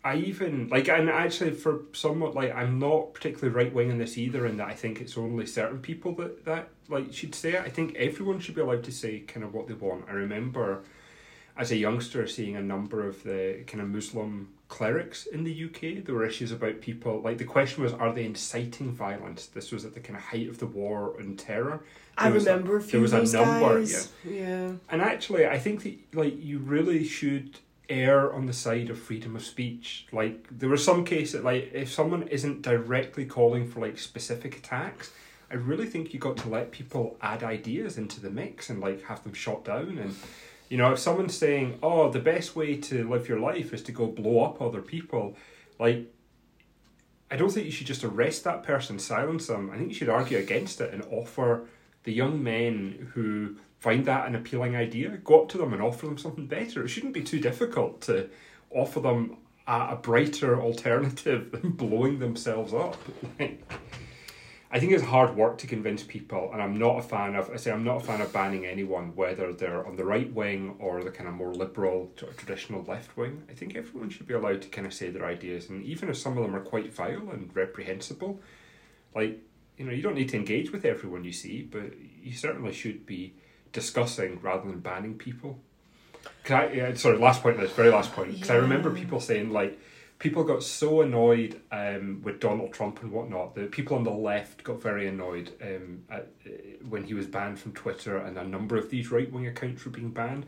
I 0.03 0.17
even 0.17 0.69
like, 0.69 0.87
and 0.89 1.09
actually 1.09 1.51
for 1.51 1.81
somewhat 1.93 2.35
like, 2.35 2.55
I'm 2.55 2.77
not 2.77 3.15
particularly 3.15 3.55
right 3.55 3.73
wing 3.73 3.89
in 3.89 3.97
this 3.97 4.15
either, 4.15 4.45
in 4.45 4.57
that 4.57 4.67
I 4.67 4.75
think 4.75 5.01
it's 5.01 5.17
only 5.17 5.47
certain 5.47 5.79
people 5.79 6.13
that 6.15 6.45
that 6.45 6.69
like 6.87 7.11
should 7.13 7.33
say 7.33 7.53
it. 7.53 7.61
I 7.61 7.69
think 7.69 7.95
everyone 7.95 8.39
should 8.39 8.53
be 8.53 8.61
allowed 8.61 8.83
to 8.83 8.91
say 8.91 9.21
kind 9.21 9.43
of 9.43 9.55
what 9.55 9.67
they 9.67 9.73
want. 9.73 10.05
I 10.07 10.11
remember 10.11 10.83
as 11.57 11.71
a 11.71 11.75
youngster 11.77 12.27
seeing 12.27 12.55
a 12.55 12.61
number 12.61 13.07
of 13.07 13.23
the 13.23 13.63
kind 13.67 13.81
of 13.81 13.89
Muslim 13.89 14.49
clerics 14.67 15.25
in 15.25 15.43
the 15.43 15.65
UK. 15.65 16.03
There 16.03 16.15
were 16.15 16.25
issues 16.25 16.51
about 16.51 16.81
people 16.81 17.21
like 17.21 17.37
the 17.37 17.45
question 17.45 17.83
was, 17.83 17.93
are 17.93 18.13
they 18.13 18.25
inciting 18.25 18.91
violence? 18.91 19.47
This 19.47 19.71
was 19.71 19.85
at 19.85 19.93
the 19.93 19.99
kind 19.99 20.17
of 20.17 20.23
height 20.23 20.49
of 20.49 20.59
the 20.59 20.67
war 20.67 21.15
and 21.19 21.37
terror. 21.37 21.83
I 22.17 22.25
There 22.25 22.33
was 22.33 22.45
remember 22.45 22.77
a 22.77 22.81
few 22.81 22.91
there 22.91 23.01
was 23.01 23.13
a 23.13 23.37
number, 23.37 23.79
guys. 23.79 24.11
Yeah. 24.23 24.71
And 24.89 25.01
actually, 25.01 25.45
I 25.47 25.59
think 25.59 25.83
that 25.83 25.97
like 26.13 26.43
you 26.43 26.59
really 26.59 27.03
should 27.03 27.59
err 27.89 28.33
on 28.33 28.47
the 28.47 28.53
side 28.53 28.89
of 28.89 28.99
freedom 28.99 29.35
of 29.35 29.43
speech. 29.43 30.07
Like 30.11 30.47
there 30.51 30.69
were 30.69 30.77
some 30.77 31.05
cases 31.05 31.43
like 31.43 31.71
if 31.73 31.91
someone 31.91 32.23
isn't 32.23 32.61
directly 32.61 33.25
calling 33.25 33.69
for 33.69 33.79
like 33.79 33.97
specific 33.97 34.57
attacks, 34.57 35.11
I 35.49 35.55
really 35.55 35.85
think 35.85 36.13
you 36.13 36.19
got 36.19 36.35
to 36.37 36.49
let 36.49 36.71
people 36.71 37.17
add 37.21 37.41
ideas 37.41 37.97
into 37.97 38.19
the 38.19 38.29
mix 38.29 38.69
and 38.69 38.81
like 38.81 39.03
have 39.03 39.23
them 39.23 39.33
shot 39.33 39.63
down 39.63 39.97
and. 39.97 40.15
You 40.69 40.77
know, 40.77 40.91
if 40.91 40.99
someone's 40.99 41.35
saying, 41.35 41.79
"Oh, 41.81 42.09
the 42.09 42.19
best 42.19 42.55
way 42.55 42.77
to 42.77 43.07
live 43.09 43.29
your 43.29 43.39
life 43.39 43.73
is 43.73 43.81
to 43.83 43.91
go 43.91 44.07
blow 44.07 44.43
up 44.43 44.61
other 44.61 44.81
people," 44.81 45.35
like, 45.79 46.11
I 47.29 47.35
don't 47.35 47.51
think 47.51 47.65
you 47.65 47.71
should 47.71 47.87
just 47.87 48.03
arrest 48.03 48.43
that 48.43 48.63
person, 48.63 48.99
silence 48.99 49.47
them. 49.47 49.69
I 49.69 49.77
think 49.77 49.89
you 49.89 49.95
should 49.95 50.09
argue 50.09 50.37
against 50.37 50.81
it 50.81 50.93
and 50.93 51.03
offer 51.11 51.67
the 52.03 52.13
young 52.13 52.41
men 52.41 53.11
who 53.13 53.57
find 53.79 54.05
that 54.05 54.27
an 54.27 54.35
appealing 54.35 54.75
idea, 54.75 55.09
go 55.17 55.43
up 55.43 55.49
to 55.49 55.57
them 55.57 55.73
and 55.73 55.81
offer 55.81 56.05
them 56.05 56.17
something 56.17 56.47
better. 56.47 56.83
It 56.83 56.87
shouldn't 56.87 57.13
be 57.13 57.23
too 57.23 57.39
difficult 57.39 58.01
to 58.01 58.29
offer 58.71 58.99
them 58.99 59.37
a, 59.67 59.89
a 59.91 59.99
brighter 60.01 60.59
alternative 60.59 61.51
than 61.61 61.71
blowing 61.71 62.19
themselves 62.19 62.73
up. 62.73 62.97
I 64.69 64.79
think 64.79 64.91
it's 64.91 65.03
hard 65.03 65.35
work 65.35 65.57
to 65.59 65.67
convince 65.67 66.03
people, 66.03 66.49
and 66.51 66.61
I'm 66.61 66.77
not 66.77 66.99
a 66.99 67.01
fan 67.01 67.35
of. 67.35 67.49
I 67.49 67.55
say 67.55 67.71
I'm 67.71 67.85
not 67.85 67.97
a 67.97 68.05
fan 68.05 68.19
of 68.19 68.33
banning 68.33 68.65
anyone, 68.65 69.15
whether 69.15 69.53
they're 69.53 69.85
on 69.87 69.95
the 69.95 70.03
right 70.03 70.31
wing 70.33 70.75
or 70.79 71.03
the 71.03 71.11
kind 71.11 71.29
of 71.29 71.35
more 71.35 71.53
liberal, 71.53 72.11
traditional 72.35 72.83
left 72.83 73.15
wing. 73.15 73.43
I 73.49 73.53
think 73.53 73.75
everyone 73.75 74.09
should 74.09 74.27
be 74.27 74.33
allowed 74.33 74.61
to 74.63 74.67
kind 74.67 74.85
of 74.85 74.93
say 74.93 75.09
their 75.09 75.25
ideas, 75.25 75.69
and 75.69 75.85
even 75.85 76.09
if 76.09 76.17
some 76.17 76.37
of 76.37 76.43
them 76.43 76.53
are 76.53 76.61
quite 76.61 76.93
vile 76.93 77.29
and 77.29 77.49
reprehensible, 77.55 78.41
like 79.15 79.39
you 79.77 79.85
know, 79.85 79.91
you 79.91 80.01
don't 80.01 80.15
need 80.15 80.29
to 80.29 80.37
engage 80.37 80.71
with 80.71 80.85
everyone 80.85 81.23
you 81.23 81.31
see, 81.31 81.61
but 81.61 81.93
you 82.21 82.33
certainly 82.33 82.73
should 82.73 83.05
be 83.05 83.35
discussing 83.71 84.39
rather 84.41 84.67
than 84.67 84.79
banning 84.79 85.17
people. 85.17 85.59
Can 86.43 86.57
I? 86.57 86.73
Yeah, 86.73 86.93
sorry, 86.95 87.17
last 87.17 87.41
point. 87.41 87.59
This 87.59 87.71
very 87.71 87.89
last 87.89 88.11
point. 88.11 88.33
Because 88.33 88.49
I 88.49 88.55
remember 88.55 88.91
people 88.91 89.19
saying 89.19 89.51
like, 89.51 89.79
people 90.19 90.43
got 90.43 90.63
so 90.63 91.01
annoyed 91.01 91.61
um, 91.71 92.21
with 92.23 92.39
Donald 92.39 92.73
Trump 92.73 93.01
and 93.01 93.11
whatnot. 93.11 93.55
The 93.55 93.65
people 93.65 93.97
on 93.97 94.03
the 94.03 94.11
left 94.11 94.63
got 94.63 94.81
very 94.81 95.07
annoyed 95.07 95.51
um, 95.61 96.03
at, 96.09 96.27
uh, 96.45 96.49
when 96.89 97.03
he 97.03 97.13
was 97.13 97.27
banned 97.27 97.59
from 97.59 97.73
Twitter, 97.73 98.17
and 98.17 98.37
a 98.37 98.43
number 98.43 98.77
of 98.77 98.89
these 98.89 99.11
right 99.11 99.31
wing 99.31 99.47
accounts 99.47 99.85
were 99.85 99.91
being 99.91 100.11
banned. 100.11 100.45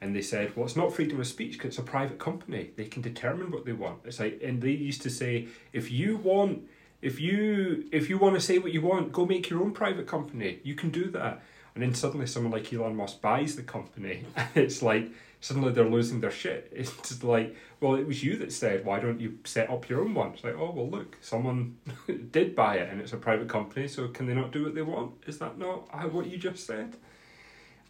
and 0.00 0.14
they 0.14 0.22
said, 0.22 0.54
"Well, 0.54 0.64
it's 0.64 0.76
not 0.76 0.94
freedom 0.94 1.18
of 1.20 1.26
speech 1.26 1.54
because 1.54 1.70
it's 1.70 1.78
a 1.78 1.82
private 1.82 2.18
company. 2.20 2.70
They 2.76 2.84
can 2.84 3.02
determine 3.02 3.50
what 3.50 3.64
they 3.64 3.72
want." 3.72 3.98
It's 4.04 4.20
like, 4.20 4.40
and 4.42 4.62
they 4.62 4.70
used 4.70 5.02
to 5.02 5.10
say, 5.10 5.48
"If 5.72 5.90
you 5.90 6.16
want, 6.16 6.68
if 7.02 7.20
you 7.20 7.88
if 7.90 8.08
you 8.08 8.18
want 8.18 8.34
to 8.36 8.40
say 8.40 8.58
what 8.58 8.72
you 8.72 8.82
want, 8.82 9.12
go 9.12 9.26
make 9.26 9.50
your 9.50 9.60
own 9.60 9.72
private 9.72 10.06
company. 10.06 10.60
You 10.62 10.74
can 10.76 10.90
do 10.90 11.10
that." 11.10 11.42
And 11.78 11.82
then 11.86 11.94
suddenly, 11.94 12.26
someone 12.26 12.50
like 12.50 12.72
Elon 12.72 12.96
Musk 12.96 13.20
buys 13.20 13.54
the 13.54 13.62
company, 13.62 14.24
and 14.36 14.48
it's 14.56 14.82
like 14.82 15.12
suddenly 15.40 15.70
they're 15.70 15.88
losing 15.88 16.20
their 16.20 16.32
shit. 16.32 16.72
It's 16.76 17.22
like, 17.22 17.54
well, 17.80 17.94
it 17.94 18.04
was 18.04 18.24
you 18.24 18.36
that 18.38 18.52
said, 18.52 18.84
why 18.84 18.98
don't 18.98 19.20
you 19.20 19.38
set 19.44 19.70
up 19.70 19.88
your 19.88 20.00
own 20.00 20.12
one? 20.12 20.32
It's 20.32 20.42
like, 20.42 20.56
oh 20.58 20.72
well, 20.74 20.90
look, 20.90 21.16
someone 21.20 21.76
did 22.32 22.56
buy 22.56 22.78
it, 22.78 22.90
and 22.90 23.00
it's 23.00 23.12
a 23.12 23.16
private 23.16 23.48
company, 23.48 23.86
so 23.86 24.08
can 24.08 24.26
they 24.26 24.34
not 24.34 24.50
do 24.50 24.64
what 24.64 24.74
they 24.74 24.82
want? 24.82 25.12
Is 25.26 25.38
that 25.38 25.56
not 25.56 26.12
what 26.12 26.26
you 26.26 26.36
just 26.36 26.66
said? 26.66 26.96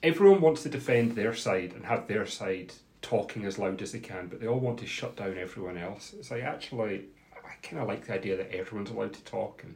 everyone 0.03 0.41
wants 0.41 0.63
to 0.63 0.69
defend 0.69 1.17
their 1.17 1.35
side 1.35 1.73
and 1.75 1.85
have 1.85 2.07
their 2.07 2.27
side 2.27 2.73
talking 3.03 3.45
as 3.45 3.59
loud 3.59 3.81
as 3.83 3.93
they 3.93 3.99
can, 3.99 4.27
but 4.29 4.41
they 4.41 4.47
all 4.47 4.61
want 4.61 4.79
to 4.79 4.87
shut 4.87 5.17
down 5.17 5.39
everyone 5.39 5.77
else. 5.77 6.15
It's 6.19 6.31
like 6.31 6.43
actually, 6.43 7.07
I 7.33 7.55
kind 7.63 7.83
of 7.83 7.89
like 7.89 8.07
the 8.07 8.15
idea 8.15 8.37
that 8.37 8.55
everyone's 8.55 8.91
allowed 8.91 9.15
to 9.15 9.25
talk 9.25 9.63
and 9.65 9.75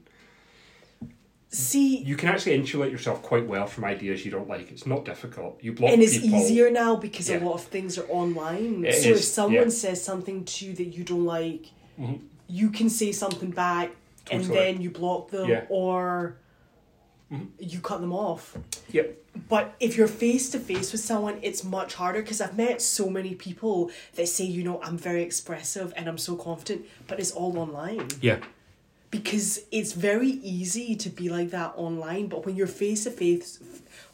See, 1.54 1.98
you 1.98 2.16
can 2.16 2.30
actually 2.30 2.54
insulate 2.54 2.90
yourself 2.90 3.20
quite 3.22 3.46
well 3.46 3.66
from 3.66 3.84
ideas 3.84 4.24
you 4.24 4.30
don't 4.30 4.48
like. 4.48 4.72
It's 4.72 4.86
not 4.86 5.04
difficult. 5.04 5.58
You 5.62 5.72
block 5.74 5.92
and 5.92 6.02
it's 6.02 6.18
people. 6.18 6.38
easier 6.38 6.70
now 6.70 6.96
because 6.96 7.28
a 7.28 7.38
lot 7.40 7.54
of 7.54 7.64
things 7.64 7.98
are 7.98 8.06
online. 8.08 8.86
It 8.86 8.94
so 9.02 9.10
if 9.10 9.22
someone 9.22 9.64
yeah. 9.64 9.68
says 9.68 10.02
something 10.02 10.44
to 10.46 10.66
you 10.66 10.72
that 10.74 10.84
you 10.96 11.04
don't 11.04 11.26
like, 11.26 11.66
Mhm. 12.00 12.20
you 12.48 12.70
can 12.70 12.88
say 12.88 13.12
something 13.12 13.50
back 13.50 13.90
and 14.30 14.44
then 14.44 14.80
you 14.80 14.88
block 14.90 15.30
them 15.30 15.50
Yeah. 15.50 15.66
or 15.68 16.36
Mhm. 17.30 17.48
you 17.58 17.80
cut 17.80 18.00
them 18.00 18.14
off. 18.14 18.56
Yep. 18.90 19.18
But 19.50 19.74
if 19.78 19.96
you're 19.98 20.08
face 20.08 20.48
to 20.50 20.58
face 20.58 20.90
with 20.92 21.02
someone, 21.02 21.38
it's 21.42 21.62
much 21.64 21.94
harder 21.94 22.22
because 22.22 22.40
I've 22.40 22.56
met 22.56 22.80
so 22.80 23.10
many 23.10 23.34
people 23.34 23.90
that 24.14 24.28
say, 24.28 24.44
you 24.44 24.62
know, 24.62 24.80
I'm 24.82 24.96
very 24.96 25.22
expressive 25.22 25.92
and 25.96 26.08
I'm 26.08 26.18
so 26.18 26.34
confident, 26.36 26.86
but 27.08 27.20
it's 27.20 27.30
all 27.32 27.58
online. 27.58 28.08
Yeah. 28.22 28.38
Because 29.12 29.60
it's 29.70 29.92
very 29.92 30.30
easy 30.30 30.96
to 30.96 31.10
be 31.10 31.28
like 31.28 31.50
that 31.50 31.74
online, 31.76 32.28
but 32.28 32.46
when 32.46 32.56
you're 32.56 32.66
face 32.66 33.04
to 33.04 33.10
face, 33.10 33.60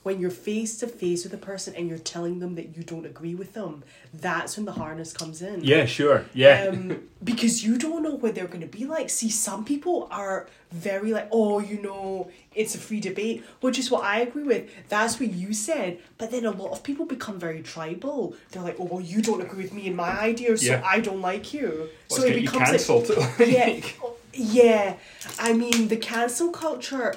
when 0.02 0.19
you're 0.21 0.28
face 0.28 0.76
to 0.78 0.88
face 0.88 1.23
with 1.23 1.33
a 1.33 1.38
person 1.38 1.73
and 1.76 1.88
you're 1.88 1.99
telling 1.99 2.40
them 2.40 2.57
that 2.57 2.76
you 2.76 2.83
don't 2.83 3.07
agree 3.07 3.37
with 3.37 3.55
them, 3.55 3.85
that's 4.12 4.57
when 4.57 4.67
the 4.67 4.73
harness 4.73 5.12
comes 5.12 5.40
in. 5.40 5.62
Yeah. 5.62 5.87
Sure. 5.87 6.25
Yeah. 6.35 6.71
Um, 6.73 7.09
because 7.23 7.64
you 7.64 7.78
don't 7.78 8.02
know 8.02 8.17
what 8.17 8.35
they're 8.35 8.49
going 8.49 8.61
to 8.61 8.67
be 8.67 8.87
like. 8.87 9.09
See, 9.09 9.31
some 9.31 9.64
people 9.64 10.09
are 10.11 10.49
very 10.73 11.12
like, 11.12 11.28
oh, 11.31 11.61
you 11.61 11.81
know, 11.81 12.28
it's 12.52 12.75
a 12.75 12.78
free 12.78 12.99
debate, 12.99 13.45
which 13.61 13.78
is 13.78 13.93
what 13.93 14.02
I 14.02 14.21
agree 14.21 14.43
with. 14.43 14.69
That's 14.88 15.21
what 15.21 15.31
you 15.33 15.52
said. 15.52 16.00
But 16.19 16.33
then 16.33 16.45
a 16.45 16.50
lot 16.50 16.73
of 16.73 16.83
people 16.83 17.07
become 17.07 17.38
very 17.38 17.62
tribal. 17.62 18.35
They're 18.50 18.62
like, 18.62 18.76
oh, 18.81 18.85
well, 18.85 19.00
you 19.00 19.23
don't 19.23 19.40
agree 19.40 19.62
with 19.62 19.73
me 19.73 19.87
and 19.87 19.97
my 19.97 20.19
ideas, 20.19 20.61
so 20.61 20.73
Yeah. 20.73 20.83
I 20.85 20.99
don't 20.99 21.21
like 21.21 21.55
you. 21.55 21.88
Let's 22.11 22.23
so 22.23 22.28
it 22.28 22.35
becomes 22.35 22.88
like, 22.88 23.38
yeah, 23.49 23.81
yeah. 24.33 24.97
I 25.39 25.53
mean, 25.53 25.89
the 25.89 25.97
cancel 25.97 26.51
culture. 26.51 27.15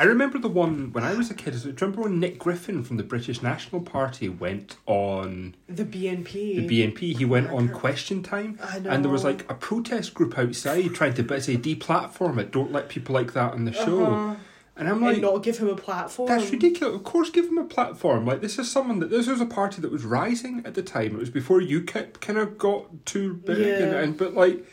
I 0.00 0.04
remember 0.04 0.38
the 0.38 0.48
one 0.48 0.94
when 0.94 1.04
I 1.04 1.12
was 1.12 1.30
a 1.30 1.34
kid. 1.34 1.52
Do 1.60 1.68
you 1.68 1.74
remember 1.78 2.00
when 2.00 2.18
Nick 2.18 2.38
Griffin 2.38 2.82
from 2.82 2.96
the 2.96 3.02
British 3.02 3.42
National 3.42 3.82
Party 3.82 4.30
went 4.30 4.78
on 4.86 5.54
The 5.68 5.84
BNP. 5.84 6.66
the 6.66 6.66
BNP? 6.66 7.18
He 7.18 7.26
went 7.26 7.50
on 7.50 7.68
Question 7.68 8.22
Time, 8.22 8.58
I 8.62 8.76
and 8.78 9.04
there 9.04 9.12
was 9.12 9.24
like 9.24 9.48
a 9.50 9.54
protest 9.54 10.14
group 10.14 10.38
outside 10.38 10.94
trying 10.94 11.12
to 11.12 11.40
say 11.42 11.58
deplatform 11.58 12.38
it. 12.38 12.50
Don't 12.50 12.72
let 12.72 12.88
people 12.88 13.14
like 13.14 13.34
that 13.34 13.52
on 13.52 13.66
the 13.66 13.74
show. 13.74 14.06
Uh-huh. 14.06 14.36
And 14.74 14.88
I'm 14.88 15.02
like, 15.02 15.14
and 15.14 15.22
not 15.22 15.42
give 15.42 15.58
him 15.58 15.68
a 15.68 15.76
platform. 15.76 16.30
That's 16.30 16.50
ridiculous. 16.50 16.94
Of 16.94 17.04
course, 17.04 17.28
give 17.28 17.44
him 17.48 17.58
a 17.58 17.64
platform. 17.64 18.24
Like 18.24 18.40
this 18.40 18.58
is 18.58 18.70
someone 18.70 19.00
that 19.00 19.10
this 19.10 19.26
was 19.26 19.42
a 19.42 19.46
party 19.46 19.82
that 19.82 19.92
was 19.92 20.06
rising 20.06 20.62
at 20.64 20.72
the 20.72 20.82
time. 20.82 21.14
It 21.14 21.18
was 21.18 21.28
before 21.28 21.60
UKIP 21.60 22.20
kind 22.22 22.38
of 22.38 22.56
got 22.56 23.04
too 23.04 23.34
big, 23.34 23.58
and, 23.58 23.92
Yeah. 23.92 23.98
and 23.98 24.16
but 24.16 24.32
like. 24.32 24.64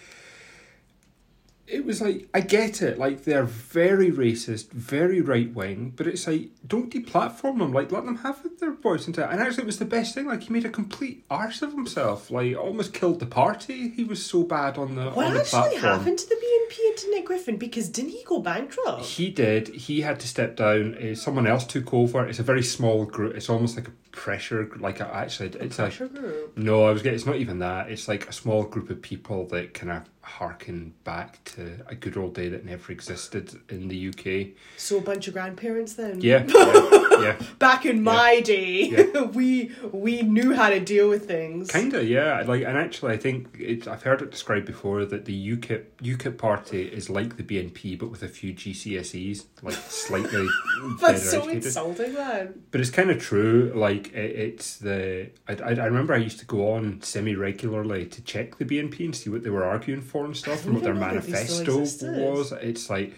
It 1.68 1.86
was 1.86 2.02
like 2.02 2.30
I 2.34 2.40
get 2.42 2.82
it, 2.82 2.98
like 2.98 3.24
they're 3.26 3.44
very 3.44 4.10
racist, 4.12 4.72
very 4.72 5.20
right 5.22 5.54
wing, 5.54 5.94
but 5.96 6.08
it's 6.08 6.26
like 6.26 6.50
don't 6.66 6.90
deplatform 6.90 7.60
them, 7.60 7.74
like 7.74 7.92
let 7.92 8.06
them 8.06 8.18
have 8.18 8.40
their 8.60 8.72
voice 8.72 9.06
and 9.08 9.18
and 9.18 9.42
actually 9.42 9.64
it 9.64 9.68
was 9.68 9.80
the 9.80 9.86
best 9.86 10.16
thing. 10.16 10.28
Like 10.28 10.44
he 10.44 10.54
made 10.54 10.66
a 10.66 10.70
complete 10.70 11.26
arse 11.30 11.62
of 11.62 11.74
himself, 11.74 12.32
like 12.32 12.56
almost 12.56 12.94
killed 12.94 13.20
the 13.20 13.26
party. 13.26 13.90
He 13.90 14.04
was 14.06 14.26
so 14.26 14.44
bad 14.44 14.78
on 14.78 14.96
the 14.96 15.10
what 15.12 15.28
on 15.28 15.34
the 15.34 15.42
actually 15.42 15.60
platform. 15.78 15.82
happened 15.82 16.20
to 16.20 16.30
the 16.30 16.36
BNP 16.36 16.88
and 16.90 16.98
to 16.98 17.10
Nick 17.12 17.26
Griffin? 17.26 17.58
Because 17.58 17.90
didn't 17.90 18.12
he 18.12 18.24
go 18.24 18.40
bankrupt? 18.40 19.04
He 19.04 19.30
did. 19.30 19.68
He 19.70 20.02
had 20.02 20.20
to 20.22 20.28
step 20.28 20.56
down. 20.56 20.96
Uh, 20.96 21.16
someone 21.16 21.48
else 21.48 21.66
took 21.66 21.94
over. 21.94 22.26
It's 22.26 22.40
a 22.40 22.44
very 22.44 22.64
small 22.64 23.06
group. 23.06 23.36
It's 23.36 23.50
almost 23.50 23.76
like 23.76 23.88
a 23.90 23.92
pressure. 24.12 24.70
Like 24.80 25.00
a, 25.00 25.14
actually, 25.14 25.50
it's 25.50 25.80
a 25.80 25.84
Pressure 25.84 26.08
group. 26.08 26.58
no. 26.58 26.86
I 26.86 26.92
was 26.92 27.02
getting. 27.02 27.16
It's 27.18 27.26
not 27.26 27.36
even 27.38 27.60
that. 27.60 27.90
It's 27.92 28.08
like 28.08 28.28
a 28.30 28.34
small 28.34 28.64
group 28.64 28.90
of 28.90 29.02
people 29.02 29.46
that 29.48 29.74
kind 29.74 29.92
of 29.92 30.04
harken 30.28 30.94
back 31.04 31.44
to 31.46 31.80
a 31.88 31.96
good 31.96 32.18
old 32.18 32.36
day 32.36 32.50
that 32.50 32.66
never 32.66 32.92
existed 32.92 33.52
in 33.70 33.88
the 33.88 34.10
UK. 34.10 34.56
So 34.78 34.98
a 34.98 35.02
bunch 35.02 35.28
of 35.28 35.34
grandparents 35.34 35.94
then. 35.94 36.22
Yeah, 36.22 36.44
yeah, 36.48 37.22
yeah. 37.22 37.36
Back 37.60 37.86
in 37.86 38.04
my 38.04 38.42
day, 38.42 38.84
Yeah. 38.90 39.22
we 39.40 39.72
we 39.92 40.22
knew 40.22 40.54
how 40.54 40.70
to 40.70 40.80
deal 40.80 41.10
with 41.10 41.28
things. 41.28 41.72
Kinda, 41.72 42.04
yeah. 42.04 42.44
Like, 42.46 42.64
and 42.64 42.78
actually, 42.78 43.14
I 43.14 43.18
think 43.18 43.48
it's. 43.60 43.88
I've 43.88 44.04
heard 44.04 44.22
it 44.22 44.30
described 44.32 44.66
before 44.66 45.06
that 45.06 45.26
the 45.26 45.58
UKIP 45.58 45.84
UKIP 46.02 46.38
party 46.38 46.84
is 46.84 47.10
like 47.10 47.38
the 47.38 47.44
BNP, 47.44 47.98
but 47.98 48.12
with 48.12 48.22
a 48.24 48.28
few 48.28 48.54
GCSEs, 48.54 49.46
like 49.64 49.76
slightly 49.76 50.46
That's 51.02 51.30
so 51.30 51.40
educated. 51.40 51.66
insulting, 51.66 52.14
man. 52.14 52.62
But 52.72 52.82
it's 52.82 52.90
kind 52.90 53.10
of 53.10 53.20
true. 53.22 53.72
Like 53.74 54.14
it, 54.14 54.32
it's 54.48 54.78
the 54.78 55.30
I, 55.48 55.54
I 55.54 55.70
I 55.70 55.86
remember 55.86 56.14
I 56.14 56.18
used 56.18 56.40
to 56.40 56.46
go 56.46 56.74
on 56.74 57.02
semi 57.02 57.36
regularly 57.36 58.06
to 58.08 58.22
check 58.24 58.58
the 58.58 58.66
BNP 58.66 59.00
and 59.06 59.16
see 59.16 59.30
what 59.30 59.44
they 59.44 59.50
were 59.50 59.64
arguing 59.64 60.02
for 60.02 60.17
and 60.26 60.36
stuff, 60.36 60.66
and 60.66 60.76
what 60.76 60.84
their 60.84 60.94
didn't 60.94 61.08
know 61.14 61.20
that 61.20 61.26
they 61.28 61.46
still 61.46 61.78
manifesto 61.78 62.34
was. 62.34 62.52
It's 62.52 62.90
like 62.90 63.14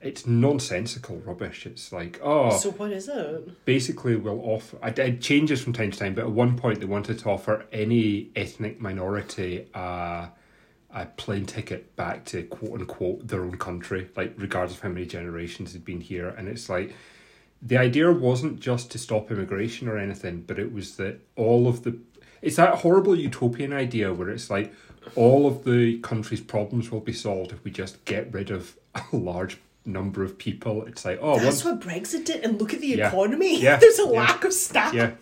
it's 0.00 0.26
nonsensical 0.26 1.16
rubbish. 1.18 1.66
It's 1.66 1.92
like 1.92 2.20
oh, 2.22 2.56
So 2.56 2.70
what 2.72 2.92
is 2.92 3.08
it? 3.08 3.64
basically 3.64 4.16
we'll 4.16 4.40
offer. 4.40 4.78
I, 4.82 4.90
it 4.90 5.20
changes 5.20 5.62
from 5.62 5.72
time 5.72 5.90
to 5.90 5.98
time, 5.98 6.14
but 6.14 6.24
at 6.24 6.30
one 6.30 6.56
point 6.56 6.80
they 6.80 6.86
wanted 6.86 7.18
to 7.20 7.30
offer 7.30 7.66
any 7.72 8.30
ethnic 8.36 8.80
minority 8.80 9.68
uh, 9.74 10.28
a 10.90 11.06
plane 11.16 11.44
ticket 11.44 11.94
back 11.96 12.24
to 12.26 12.42
quote 12.44 12.80
unquote 12.80 13.28
their 13.28 13.42
own 13.42 13.56
country, 13.58 14.08
like 14.16 14.34
regardless 14.36 14.76
of 14.76 14.82
how 14.82 14.88
many 14.90 15.06
generations 15.06 15.72
had 15.72 15.84
been 15.84 16.00
here, 16.00 16.28
and 16.28 16.48
it's 16.48 16.68
like 16.68 16.94
the 17.62 17.78
idea 17.78 18.12
wasn't 18.12 18.60
just 18.60 18.90
to 18.92 18.98
stop 18.98 19.30
immigration 19.30 19.88
or 19.88 19.98
anything, 19.98 20.42
but 20.46 20.58
it 20.58 20.72
was 20.72 20.96
that 20.96 21.20
all 21.36 21.66
of 21.68 21.84
the 21.84 21.98
it's 22.42 22.56
that 22.56 22.76
horrible 22.76 23.16
utopian 23.16 23.72
idea 23.72 24.12
where 24.12 24.28
it's 24.28 24.50
like 24.50 24.72
all 25.14 25.46
of 25.46 25.64
the 25.64 25.98
country's 26.00 26.40
problems 26.40 26.90
will 26.90 27.00
be 27.00 27.12
solved 27.12 27.52
if 27.52 27.62
we 27.64 27.70
just 27.70 28.04
get 28.04 28.32
rid 28.32 28.50
of 28.50 28.76
a 29.12 29.16
large 29.16 29.58
number 29.84 30.22
of 30.24 30.36
people. 30.36 30.84
It's 30.86 31.04
like 31.04 31.18
oh, 31.22 31.38
That's 31.38 31.64
what 31.64 31.80
Brexit 31.80 32.24
did, 32.24 32.44
and 32.44 32.60
look 32.60 32.74
at 32.74 32.80
the 32.80 32.88
Yeah. 32.88 33.08
economy. 33.08 33.60
Yeah. 33.60 33.76
There's 33.80 33.98
a 33.98 34.04
Yeah. 34.04 34.08
lack 34.20 34.44
of 34.44 34.52
staff. 34.52 34.92
yeah. 34.94 35.12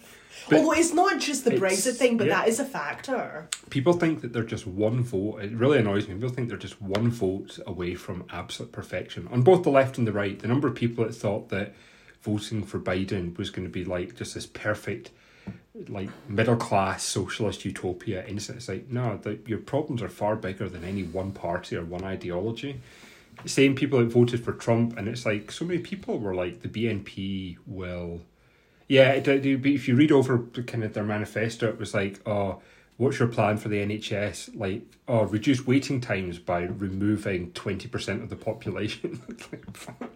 But- 0.49 0.59
Although 0.59 0.73
it's 0.73 0.93
not 0.93 1.21
just 1.21 1.45
the 1.47 1.53
Brexit 1.53 1.95
thing, 1.97 2.19
but 2.19 2.29
that 2.29 2.49
is 2.49 2.61
a 2.61 2.65
factor. 2.67 3.49
people 3.71 3.95
think 3.95 4.21
that 4.21 4.33
they're 4.35 4.43
just 4.43 4.67
one 4.67 5.03
vote. 5.03 5.39
It 5.43 5.53
really 5.53 5.79
annoys 5.79 6.07
me. 6.07 6.15
People 6.15 6.29
think 6.29 6.49
they're 6.49 6.59
just 6.59 6.83
one 6.83 7.11
vote 7.11 7.59
away 7.67 7.95
from 7.95 8.25
absolute 8.31 8.71
perfection 8.71 9.27
on 9.33 9.41
both 9.43 9.63
the 9.63 9.71
left 9.71 9.97
and 9.97 10.07
the 10.07 10.13
right. 10.13 10.39
The 10.39 10.49
number 10.49 10.69
of 10.69 10.75
people 10.75 11.05
that 11.05 11.15
thought 11.15 11.49
that 11.49 11.75
voting 12.23 12.63
for 12.63 12.79
Biden 12.79 13.37
was 13.39 13.49
going 13.51 13.67
to 13.67 13.73
be 13.73 13.85
like 13.85 14.17
just 14.17 14.35
this 14.35 14.45
perfect, 14.47 15.11
like 15.89 16.09
middle 16.29 16.57
class 16.57 17.05
socialist 17.05 17.65
utopia. 17.65 18.25
It's 18.27 18.49
it's 18.49 18.69
like 18.69 18.89
no, 18.91 19.17
the, 19.17 19.39
your 19.47 19.59
problems 19.59 20.03
are 20.03 20.09
far 20.09 20.37
bigger 20.37 20.69
than 20.69 20.85
any 20.85 21.03
one 21.03 21.33
party 21.33 21.77
or 21.77 21.85
one 21.85 22.05
ideology. 22.05 22.81
Same 23.45 23.75
people 23.75 23.99
that 23.99 24.07
voted 24.07 24.45
for 24.45 24.53
Trump, 24.53 24.97
and 24.97 25.09
it's 25.09 25.27
like 25.27 25.51
so 25.51 25.65
many 25.65 25.81
people 25.81 26.19
were 26.19 26.35
like 26.35 26.63
the 26.63 26.69
BNP 26.69 27.59
will. 27.67 28.21
Yeah, 28.87 29.13
it, 29.13 29.27
it, 29.27 29.67
if 29.67 29.89
you 29.89 29.97
read 29.97 30.13
over 30.13 30.39
kind 30.67 30.85
of 30.85 30.93
their 30.93 31.05
manifesto, 31.05 31.69
it 31.69 31.79
was 31.79 31.95
like, 31.95 32.21
oh, 32.29 32.61
what's 32.97 33.19
your 33.19 33.29
plan 33.29 33.57
for 33.57 33.69
the 33.69 33.77
NHS? 33.77 34.59
Like, 34.59 34.83
oh, 35.09 35.25
reduce 35.25 35.67
waiting 35.67 36.01
times 36.01 36.39
by 36.39 36.63
removing 36.63 37.53
20% 37.53 38.23
of 38.23 38.31
the 38.31 38.37
population. 38.37 39.21
Like, 39.53 39.65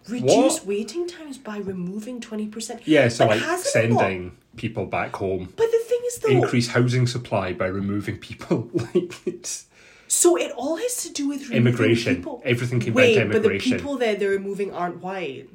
Reduce 0.07 0.59
what? 0.59 0.65
waiting 0.65 1.07
times 1.07 1.37
by 1.37 1.57
removing 1.57 2.19
20%. 2.19 2.81
Yeah, 2.85 3.09
so 3.09 3.27
But 3.27 3.41
like 3.41 3.59
sending 3.59 4.37
people 4.55 4.85
back 4.85 5.15
home. 5.15 5.53
But 5.55 5.71
the 5.71 5.79
thing 5.85 5.99
is, 6.07 6.17
though, 6.19 6.29
Increase 6.29 6.69
housing 6.69 7.05
supply 7.05 7.53
by 7.53 7.67
removing 7.67 8.17
people. 8.17 8.69
like, 8.73 9.13
it's 9.27 9.67
so 10.07 10.35
it 10.37 10.51
all 10.53 10.77
has 10.77 11.03
to 11.03 11.13
do 11.13 11.27
with 11.27 11.51
immigration. 11.51 12.15
People. 12.17 12.41
Everything 12.43 12.79
came 12.79 12.93
Wait, 12.95 13.15
back 13.15 13.27
to 13.27 13.33
but 13.33 13.43
the 13.43 13.59
people 13.59 13.97
that 13.97 14.19
they're 14.19 14.29
removing 14.29 14.73
aren't 14.73 15.01
white. 15.01 15.49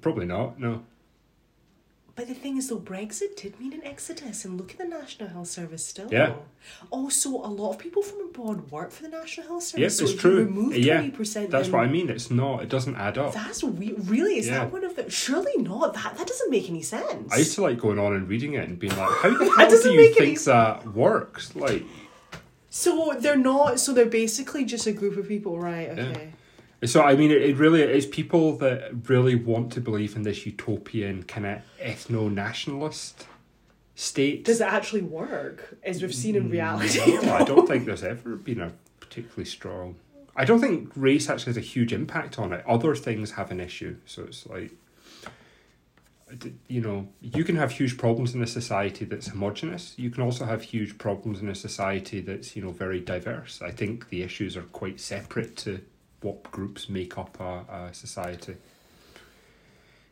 Probably 0.00 0.26
not, 0.26 0.58
no. 0.58 0.82
But 2.20 2.28
the 2.28 2.34
thing 2.34 2.58
is, 2.58 2.68
though, 2.68 2.76
Brexit 2.76 3.34
did 3.34 3.58
mean 3.58 3.72
an 3.72 3.82
exodus, 3.82 4.44
and 4.44 4.58
look 4.58 4.72
at 4.72 4.76
the 4.76 4.84
National 4.84 5.30
Health 5.30 5.46
Service 5.48 5.86
still. 5.86 6.06
Yeah. 6.12 6.34
Also, 6.90 7.30
a 7.30 7.48
lot 7.48 7.70
of 7.70 7.78
people 7.78 8.02
from 8.02 8.20
abroad 8.28 8.70
work 8.70 8.90
for 8.90 9.04
the 9.04 9.08
National 9.08 9.46
Health 9.46 9.62
Service. 9.62 9.98
Yep, 9.98 10.06
so 10.08 10.12
it's 10.12 10.20
true. 10.20 10.70
Yeah, 10.74 11.00
that's 11.48 11.70
what 11.70 11.80
I 11.80 11.86
mean. 11.86 12.10
It's 12.10 12.30
not. 12.30 12.62
It 12.62 12.68
doesn't 12.68 12.94
add 12.96 13.16
up. 13.16 13.32
That's 13.32 13.64
we- 13.64 13.94
really 13.94 14.36
is 14.36 14.48
Yeah. 14.48 14.58
that 14.58 14.70
one 14.70 14.84
of 14.84 14.96
the? 14.96 15.08
Surely 15.08 15.56
not. 15.56 15.94
That 15.94 16.18
that 16.18 16.26
doesn't 16.26 16.50
make 16.50 16.68
any 16.68 16.82
sense. 16.82 17.32
I 17.32 17.38
used 17.38 17.54
to 17.54 17.62
like 17.62 17.78
going 17.78 17.98
on 17.98 18.14
and 18.14 18.28
reading 18.28 18.52
it 18.52 18.68
and 18.68 18.78
being 18.78 18.94
like, 18.98 19.08
how 19.08 19.30
the 19.38 19.50
hell 19.56 19.70
do 19.70 19.90
you 19.90 19.96
make 19.96 20.20
any 20.20 20.36
think 20.36 20.40
that 20.44 20.88
works? 20.92 21.56
Like, 21.56 21.84
so 22.68 23.16
they're 23.18 23.34
not. 23.34 23.80
So 23.80 23.94
they're 23.94 24.04
basically 24.04 24.66
just 24.66 24.86
a 24.86 24.92
group 24.92 25.16
of 25.16 25.26
people, 25.26 25.58
right? 25.58 25.88
Okay. 25.88 26.32
So 26.84 27.02
I 27.02 27.14
mean, 27.14 27.30
it, 27.30 27.42
it 27.42 27.56
really 27.56 27.82
is 27.82 28.06
people 28.06 28.56
that 28.58 29.08
really 29.08 29.34
want 29.34 29.72
to 29.72 29.80
believe 29.80 30.16
in 30.16 30.22
this 30.22 30.46
utopian 30.46 31.24
kind 31.24 31.46
of 31.46 31.58
ethno 31.80 32.32
nationalist 32.32 33.26
state. 33.94 34.44
Does 34.44 34.60
it 34.60 34.66
actually 34.66 35.02
work, 35.02 35.76
as 35.82 36.00
we've 36.00 36.14
seen 36.14 36.36
in 36.36 36.48
reality? 36.48 37.18
No, 37.22 37.34
I 37.34 37.44
don't 37.44 37.68
think 37.68 37.84
there's 37.84 38.04
ever 38.04 38.36
been 38.36 38.60
a 38.60 38.72
particularly 39.00 39.44
strong. 39.44 39.96
I 40.36 40.44
don't 40.44 40.60
think 40.60 40.90
race 40.96 41.28
actually 41.28 41.50
has 41.50 41.56
a 41.58 41.60
huge 41.60 41.92
impact 41.92 42.38
on 42.38 42.52
it. 42.52 42.64
Other 42.66 42.94
things 42.94 43.32
have 43.32 43.50
an 43.50 43.60
issue, 43.60 43.96
so 44.06 44.22
it's 44.22 44.46
like, 44.46 44.70
you 46.68 46.80
know, 46.80 47.08
you 47.20 47.44
can 47.44 47.56
have 47.56 47.72
huge 47.72 47.98
problems 47.98 48.34
in 48.34 48.42
a 48.42 48.46
society 48.46 49.04
that's 49.04 49.26
homogenous. 49.28 49.94
You 49.98 50.08
can 50.10 50.22
also 50.22 50.46
have 50.46 50.62
huge 50.62 50.96
problems 50.96 51.40
in 51.40 51.48
a 51.48 51.54
society 51.54 52.20
that's 52.20 52.56
you 52.56 52.62
know 52.62 52.70
very 52.70 53.00
diverse. 53.00 53.60
I 53.60 53.70
think 53.70 54.08
the 54.08 54.22
issues 54.22 54.56
are 54.56 54.62
quite 54.62 54.98
separate 54.98 55.56
to 55.58 55.80
what 56.22 56.42
groups 56.50 56.88
make 56.88 57.16
up 57.18 57.38
a, 57.40 57.64
a 57.88 57.94
society. 57.94 58.56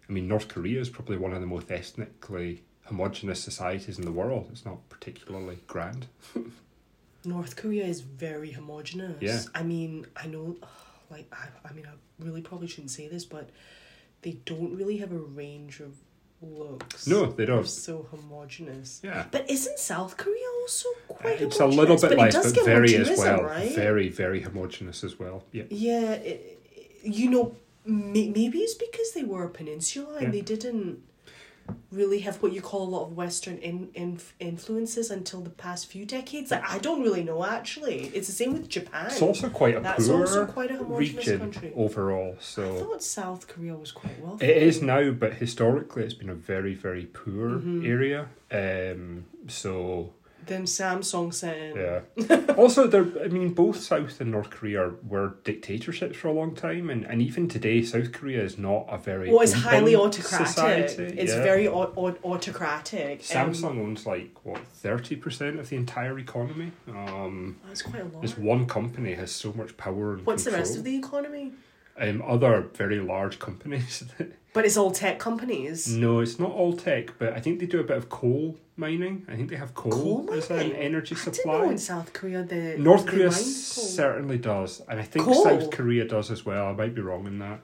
I 0.08 0.12
mean, 0.12 0.26
North 0.26 0.48
Korea 0.48 0.80
is 0.80 0.88
probably 0.88 1.18
one 1.18 1.32
of 1.32 1.40
the 1.40 1.46
most 1.46 1.70
ethnically 1.70 2.62
homogenous 2.84 3.42
societies 3.42 3.98
in 3.98 4.04
the 4.04 4.12
world. 4.12 4.48
It's 4.50 4.64
not 4.64 4.88
particularly 4.88 5.58
grand. 5.66 6.06
North 7.24 7.56
Korea 7.56 7.84
is 7.84 8.00
very 8.00 8.52
homogenous. 8.52 9.20
Yeah. 9.20 9.40
I 9.54 9.62
mean, 9.62 10.06
I 10.16 10.26
know, 10.26 10.56
like, 11.10 11.26
I, 11.32 11.48
I 11.68 11.72
mean, 11.74 11.86
I 11.86 11.90
really 12.24 12.40
probably 12.40 12.68
shouldn't 12.68 12.90
say 12.90 13.08
this, 13.08 13.24
but 13.24 13.50
they 14.22 14.32
don't 14.46 14.74
really 14.76 14.96
have 14.98 15.12
a 15.12 15.18
range 15.18 15.80
of 15.80 15.94
looks. 16.40 17.06
No, 17.06 17.26
they 17.26 17.44
They're 17.44 17.56
don't. 17.56 17.68
so 17.68 18.06
homogenous. 18.10 19.00
Yeah. 19.04 19.26
But 19.30 19.50
isn't 19.50 19.78
South 19.78 20.16
Korea 20.16 20.46
also 20.68 20.88
quite 21.08 21.40
It's 21.40 21.60
a 21.60 21.66
little 21.66 21.96
bit 21.96 22.10
but 22.10 22.18
less, 22.18 22.34
it 22.34 22.42
does 22.42 22.52
but 22.52 22.64
very 22.64 22.94
as 22.96 23.18
well. 23.18 23.42
right? 23.44 23.74
Very, 23.74 24.08
very 24.08 24.40
homogenous 24.42 25.02
as 25.04 25.18
well. 25.18 25.44
Yeah. 25.52 25.64
Yeah, 25.70 26.12
it, 26.12 26.40
you 27.02 27.30
know, 27.30 27.54
may, 27.86 28.28
maybe 28.28 28.58
it's 28.66 28.74
because 28.74 29.12
they 29.14 29.24
were 29.24 29.44
a 29.44 29.50
peninsula 29.50 30.16
and 30.16 30.26
Yeah. 30.26 30.30
they 30.36 30.40
didn't 30.42 31.02
really 31.92 32.20
have 32.20 32.36
what 32.42 32.50
you 32.54 32.62
call 32.62 32.82
a 32.88 32.90
lot 32.96 33.02
of 33.06 33.12
Western 33.14 33.58
in, 33.58 33.90
in, 33.94 34.18
influences 34.40 35.10
until 35.10 35.40
the 35.42 35.50
past 35.50 35.86
few 35.86 36.06
decades. 36.06 36.50
Like, 36.50 36.66
I 36.76 36.78
don't 36.78 37.02
really 37.02 37.22
know 37.22 37.44
actually. 37.44 38.06
It's 38.14 38.26
the 38.26 38.32
same 38.32 38.54
with 38.54 38.68
Japan. 38.70 39.06
It's 39.06 39.20
also 39.20 39.50
quite 39.50 39.76
a 39.76 39.80
That's 39.80 40.08
poor 40.08 40.20
also 40.20 40.46
quite 40.46 40.70
a 40.70 40.82
region 40.82 41.38
country. 41.40 41.72
overall. 41.76 42.36
I 42.38 42.42
So 42.42 42.62
thought 42.78 43.02
South 43.02 43.48
Korea 43.48 43.74
was 43.74 43.92
quite 43.92 44.18
wealthy. 44.22 44.46
it 44.46 44.62
is 44.62 44.80
now, 44.80 45.10
but 45.10 45.34
historically 45.34 46.04
it's 46.04 46.14
been 46.14 46.30
a 46.30 46.34
very, 46.52 46.74
very 46.74 47.04
poor 47.06 47.50
Mm-hmm. 47.58 47.84
area. 47.94 48.20
Um. 48.50 49.26
So 49.48 50.12
Them 50.48 50.64
Samsung 50.64 51.32
saying. 51.32 51.76
yeah. 51.76 52.54
also, 52.56 52.86
there. 52.86 53.06
I 53.22 53.28
mean, 53.28 53.54
both 53.54 53.80
South 53.80 54.20
and 54.20 54.30
North 54.30 54.50
Korea 54.50 54.92
were 55.06 55.36
dictatorships 55.44 56.16
for 56.16 56.28
a 56.28 56.32
long 56.32 56.54
time, 56.54 56.90
and, 56.90 57.04
and 57.04 57.22
even 57.22 57.48
today, 57.48 57.82
South 57.82 58.12
Korea 58.12 58.42
is 58.42 58.58
not 58.58 58.86
a 58.88 58.98
very. 58.98 59.30
Well, 59.30 59.40
it's 59.40 59.52
highly 59.52 59.94
autocratic. 59.94 60.46
Society. 60.46 61.18
It's 61.18 61.32
yeah. 61.32 61.42
very 61.42 61.68
au- 61.68 61.92
au- 61.96 62.18
autocratic. 62.24 63.20
Um, 63.34 63.52
Samsung 63.52 63.78
owns 63.78 64.06
like 64.06 64.34
what 64.44 64.58
thirty 64.66 65.16
percent 65.16 65.58
of 65.58 65.68
the 65.68 65.76
entire 65.76 66.18
economy. 66.18 66.72
Um, 66.88 67.56
that's 67.66 67.82
quite 67.82 68.02
a 68.02 68.04
lot. 68.04 68.22
this 68.22 68.36
one 68.36 68.66
company 68.66 69.14
has 69.14 69.30
so 69.30 69.52
much 69.52 69.76
power 69.76 70.14
and 70.14 70.26
What's 70.26 70.44
the 70.44 70.50
rest 70.50 70.76
of 70.76 70.84
the 70.84 70.96
economy? 70.96 71.52
Um, 71.98 72.22
other 72.26 72.62
very 72.74 73.00
large 73.00 73.38
companies. 73.38 74.04
But 74.54 74.64
it's 74.64 74.78
all 74.78 74.90
tech 74.90 75.18
companies. 75.20 75.86
no, 75.94 76.20
it's 76.20 76.38
not 76.40 76.50
all 76.50 76.72
tech, 76.72 77.16
but 77.18 77.34
I 77.34 77.38
think 77.38 77.60
they 77.60 77.66
do 77.66 77.80
a 77.80 77.84
bit 77.84 77.96
of 77.98 78.08
coal 78.08 78.56
mining. 78.76 79.24
I 79.28 79.36
think 79.36 79.50
they 79.50 79.56
have 79.56 79.74
coal, 79.74 79.92
Coal 79.92 80.32
as 80.32 80.50
an 80.50 80.72
energy 80.72 81.14
I 81.14 81.18
supply. 81.18 81.58
know 81.58 81.70
in 81.70 81.78
South 81.78 82.12
Korea 82.14 82.42
the 82.42 82.76
North 82.78 83.06
Korea 83.06 83.30
certainly 83.30 84.38
does, 84.38 84.82
and 84.88 84.98
I 84.98 85.04
think 85.04 85.26
Coal. 85.26 85.44
South 85.44 85.70
Korea 85.70 86.06
does 86.06 86.30
as 86.30 86.44
well. 86.46 86.66
I 86.66 86.72
might 86.72 86.94
be 86.94 87.02
wrong 87.02 87.26
in 87.26 87.38
that. 87.40 87.60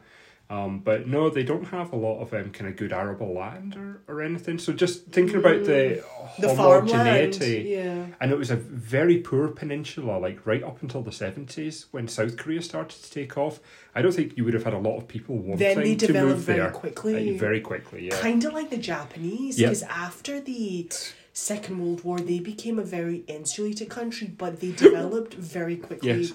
Um, 0.50 0.80
but 0.80 1.09
no, 1.09 1.30
they 1.30 1.42
don't 1.42 1.64
have 1.68 1.92
a 1.94 1.96
lot 1.96 2.20
of 2.20 2.35
um, 2.35 2.50
kind 2.50 2.68
of 2.70 2.76
good 2.76 2.92
arable 2.92 3.33
land 3.33 3.76
or, 3.76 4.02
or 4.07 4.20
anything. 4.20 4.59
So 4.59 4.74
just 4.74 5.07
thinking 5.07 5.37
about 5.37 5.64
the 5.64 6.02
Mm. 6.37 6.40
the 6.42 6.54
homogeneity, 6.54 7.64
Yeah. 7.68 8.07
and 8.20 8.30
it 8.33 8.37
was 8.37 8.50
a 8.50 8.57
very 8.57 9.18
poor 9.18 9.48
peninsula, 9.48 10.18
like 10.18 10.44
right 10.46 10.62
up 10.62 10.83
until 10.83 11.00
the 11.02 11.12
seventies 11.12 11.87
when 11.92 12.09
South 12.09 12.37
Korea 12.37 12.61
started 12.61 13.00
to 13.02 13.11
take 13.11 13.38
off. 13.38 13.61
I 13.94 14.02
don't 14.02 14.12
think 14.12 14.37
you 14.37 14.44
would 14.44 14.54
have 14.54 14.64
had 14.64 14.74
a 14.74 14.78
lot 14.78 14.96
of 14.98 15.07
people 15.09 15.37
wanting 15.37 15.59
Then 15.59 15.78
they 15.83 15.94
to 15.96 16.12
move 16.12 16.38
very 16.38 16.59
there. 16.61 16.70
quickly. 16.70 17.37
Uh, 17.37 17.38
very 17.38 17.61
quickly, 17.61 18.07
yeah. 18.09 18.20
Kind 18.20 18.44
of 18.44 18.52
like 18.52 18.70
the 18.70 18.76
Japanese, 18.78 19.59
Yep. 19.59 19.70
because 19.70 19.83
after 19.85 20.40
the 20.40 20.90
Second 21.33 21.78
World 21.78 22.04
War, 22.04 22.18
they 22.18 22.38
became 22.40 22.78
a 22.78 22.85
very 22.85 23.18
insulated 23.28 23.88
country, 23.88 24.26
but 24.37 24.61
they 24.61 24.72
developed 24.72 25.35
very 25.35 25.76
quickly 25.76 26.20
Yes. 26.22 26.33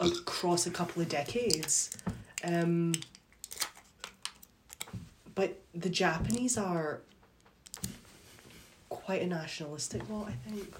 across 0.00 0.66
a 0.66 0.70
couple 0.70 1.02
of 1.02 1.08
decades. 1.08 1.90
Um, 2.44 2.92
but 5.34 5.60
the 5.74 5.88
Japanese 5.88 6.56
are 6.58 7.00
quite 8.88 9.22
a 9.22 9.26
nationalistic 9.26 10.08
lot, 10.10 10.28
I 10.28 10.50
think. 10.50 10.74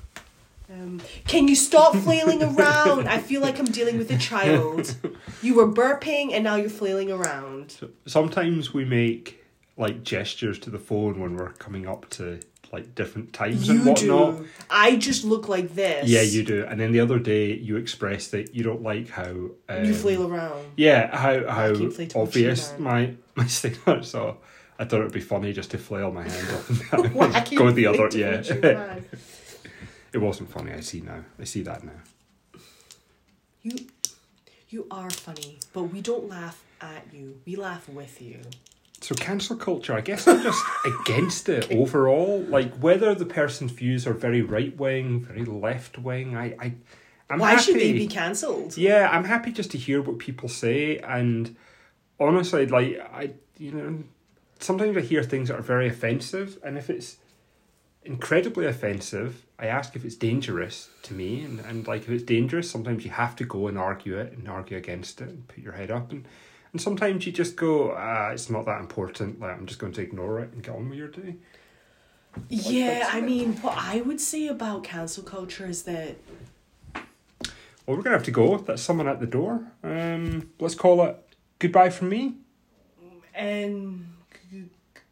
Um, 0.72 1.00
can 1.26 1.48
you 1.48 1.56
stop 1.56 1.96
flailing 1.96 2.42
around? 2.56 3.08
I 3.08 3.18
feel 3.18 3.40
like 3.40 3.58
I'm 3.58 3.66
dealing 3.66 3.98
with 3.98 4.10
a 4.10 4.18
child. 4.18 4.94
You 5.42 5.54
were 5.54 5.66
burping 5.66 6.32
and 6.32 6.44
now 6.44 6.56
you're 6.56 6.70
flailing 6.70 7.10
around. 7.10 7.76
Sometimes 8.06 8.72
we 8.72 8.84
make 8.84 9.44
like 9.76 10.02
gestures 10.04 10.58
to 10.60 10.70
the 10.70 10.78
phone 10.78 11.18
when 11.18 11.36
we're 11.36 11.52
coming 11.54 11.88
up 11.88 12.08
to 12.10 12.40
like 12.72 12.94
different 12.94 13.32
times 13.32 13.66
You 13.68 13.74
and 13.74 13.86
whatnot. 13.86 14.38
do. 14.38 14.48
I 14.70 14.96
just 14.96 15.24
look 15.24 15.48
like 15.48 15.74
this. 15.74 16.08
Yeah, 16.08 16.22
you 16.22 16.44
do. 16.44 16.64
And 16.64 16.80
then 16.80 16.92
the 16.92 17.00
other 17.00 17.18
day, 17.18 17.52
you 17.54 17.76
expressed 17.76 18.30
that 18.32 18.54
you 18.54 18.62
don't 18.62 18.82
like 18.82 19.08
how 19.10 19.30
um, 19.68 19.84
you 19.84 19.94
flail 19.94 20.26
around. 20.30 20.64
Yeah, 20.76 21.14
how 21.16 21.46
how 21.48 21.74
keep 21.74 21.92
flating 21.92 22.20
my 22.20 22.22
obvious 22.22 22.74
my 22.78 23.14
my 23.34 23.46
sting 23.56 23.76
are. 23.86 24.02
So 24.02 24.38
I 24.78 24.84
thought 24.84 25.00
it'd 25.00 25.12
be 25.12 25.20
funny 25.20 25.52
just 25.52 25.70
to 25.72 25.78
flail 25.78 26.12
my 26.12 26.22
hand 26.28 26.48
off 26.54 26.70
and 26.70 26.90
down. 27.04 27.14
Why 27.14 27.26
and 27.26 27.46
keep 27.46 27.58
go 27.58 27.70
the 27.70 27.86
other. 27.86 28.08
Yeah, 28.12 28.42
it 30.12 30.18
wasn't 30.18 30.50
funny. 30.50 30.72
I 30.72 30.80
see 30.80 31.00
now. 31.00 31.24
I 31.38 31.44
see 31.44 31.62
that 31.62 31.84
now. 31.84 32.00
You, 33.62 33.76
you 34.70 34.86
are 34.90 35.10
funny, 35.10 35.58
but 35.72 35.82
we 35.84 36.00
don't 36.00 36.28
laugh 36.28 36.62
at 36.80 37.04
you. 37.12 37.40
We 37.44 37.56
laugh 37.56 37.88
with 37.88 38.22
you. 38.22 38.40
So 39.02 39.14
cancel 39.14 39.56
culture, 39.56 39.94
I 39.94 40.02
guess 40.02 40.28
I'm 40.28 40.42
just 40.42 40.62
against 40.84 41.48
it 41.48 41.72
overall. 41.72 42.42
Like 42.42 42.74
whether 42.76 43.14
the 43.14 43.24
person's 43.24 43.72
views 43.72 44.06
are 44.06 44.12
very 44.12 44.42
right 44.42 44.76
wing, 44.76 45.20
very 45.20 45.44
left 45.44 45.98
wing, 45.98 46.36
I, 46.36 46.54
I 46.58 46.74
I'm 47.30 47.38
Why 47.38 47.52
happy. 47.52 47.62
should 47.62 47.76
they 47.76 47.92
be 47.92 48.06
cancelled? 48.08 48.76
Yeah, 48.76 49.08
I'm 49.10 49.24
happy 49.24 49.52
just 49.52 49.70
to 49.70 49.78
hear 49.78 50.02
what 50.02 50.18
people 50.18 50.48
say, 50.48 50.98
and 50.98 51.56
honestly, 52.18 52.66
like 52.66 52.98
I, 53.12 53.30
you 53.56 53.72
know, 53.72 54.04
sometimes 54.58 54.96
I 54.96 55.00
hear 55.00 55.22
things 55.22 55.48
that 55.48 55.58
are 55.58 55.62
very 55.62 55.88
offensive, 55.88 56.58
and 56.64 56.76
if 56.76 56.90
it's 56.90 57.18
incredibly 58.02 58.66
offensive, 58.66 59.46
I 59.58 59.66
ask 59.66 59.94
if 59.94 60.04
it's 60.04 60.16
dangerous 60.16 60.90
to 61.04 61.14
me, 61.14 61.42
and, 61.42 61.60
and 61.60 61.86
like 61.86 62.02
if 62.02 62.10
it's 62.10 62.24
dangerous, 62.24 62.70
sometimes 62.70 63.04
you 63.04 63.12
have 63.12 63.36
to 63.36 63.44
go 63.44 63.68
and 63.68 63.78
argue 63.78 64.18
it 64.18 64.32
and 64.32 64.48
argue 64.48 64.76
against 64.76 65.20
it 65.20 65.28
and 65.28 65.46
put 65.48 65.58
your 65.58 65.74
head 65.74 65.90
up, 65.90 66.10
and 66.10 66.26
and 66.72 66.80
sometimes 66.80 67.26
you 67.26 67.32
just 67.32 67.56
go, 67.56 67.92
ah, 67.96 68.28
it's 68.30 68.48
not 68.50 68.64
that 68.66 68.80
important. 68.80 69.40
Like 69.40 69.56
I'm 69.56 69.66
just 69.66 69.80
going 69.80 69.92
to 69.94 70.02
ignore 70.02 70.40
it 70.40 70.52
and 70.52 70.62
get 70.62 70.74
on 70.74 70.88
with 70.88 70.98
your 70.98 71.08
day. 71.08 71.36
Yeah, 72.48 73.08
I 73.12 73.20
mean, 73.20 73.54
what 73.56 73.76
I 73.76 74.02
would 74.02 74.20
say 74.20 74.46
about 74.46 74.84
cancel 74.84 75.24
culture 75.24 75.66
is 75.66 75.82
that 75.82 76.16
Well, 77.86 77.96
we're 77.96 78.02
gonna 78.02 78.16
have 78.16 78.24
to 78.26 78.30
go. 78.30 78.58
That's 78.58 78.82
someone 78.82 79.08
at 79.08 79.18
the 79.20 79.26
door. 79.26 79.64
Um, 79.82 80.50
let's 80.60 80.76
call 80.76 81.04
it 81.06 81.16
goodbye 81.58 81.90
from 81.90 82.08
me, 82.10 82.34
and 83.34 84.06
g- 84.52 84.66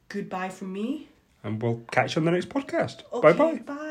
goodbye 0.09 0.49
from 0.51 0.73
me. 0.73 1.09
and 1.43 1.61
we'll 1.61 1.83
catch 1.91 2.15
you 2.15 2.21
on 2.21 2.27
the 2.27 2.31
next 2.31 2.49
podcast. 2.51 3.03
Okay, 3.13 3.33
bye 3.33 3.33
bye. 3.33 3.59
Bye. 3.67 3.88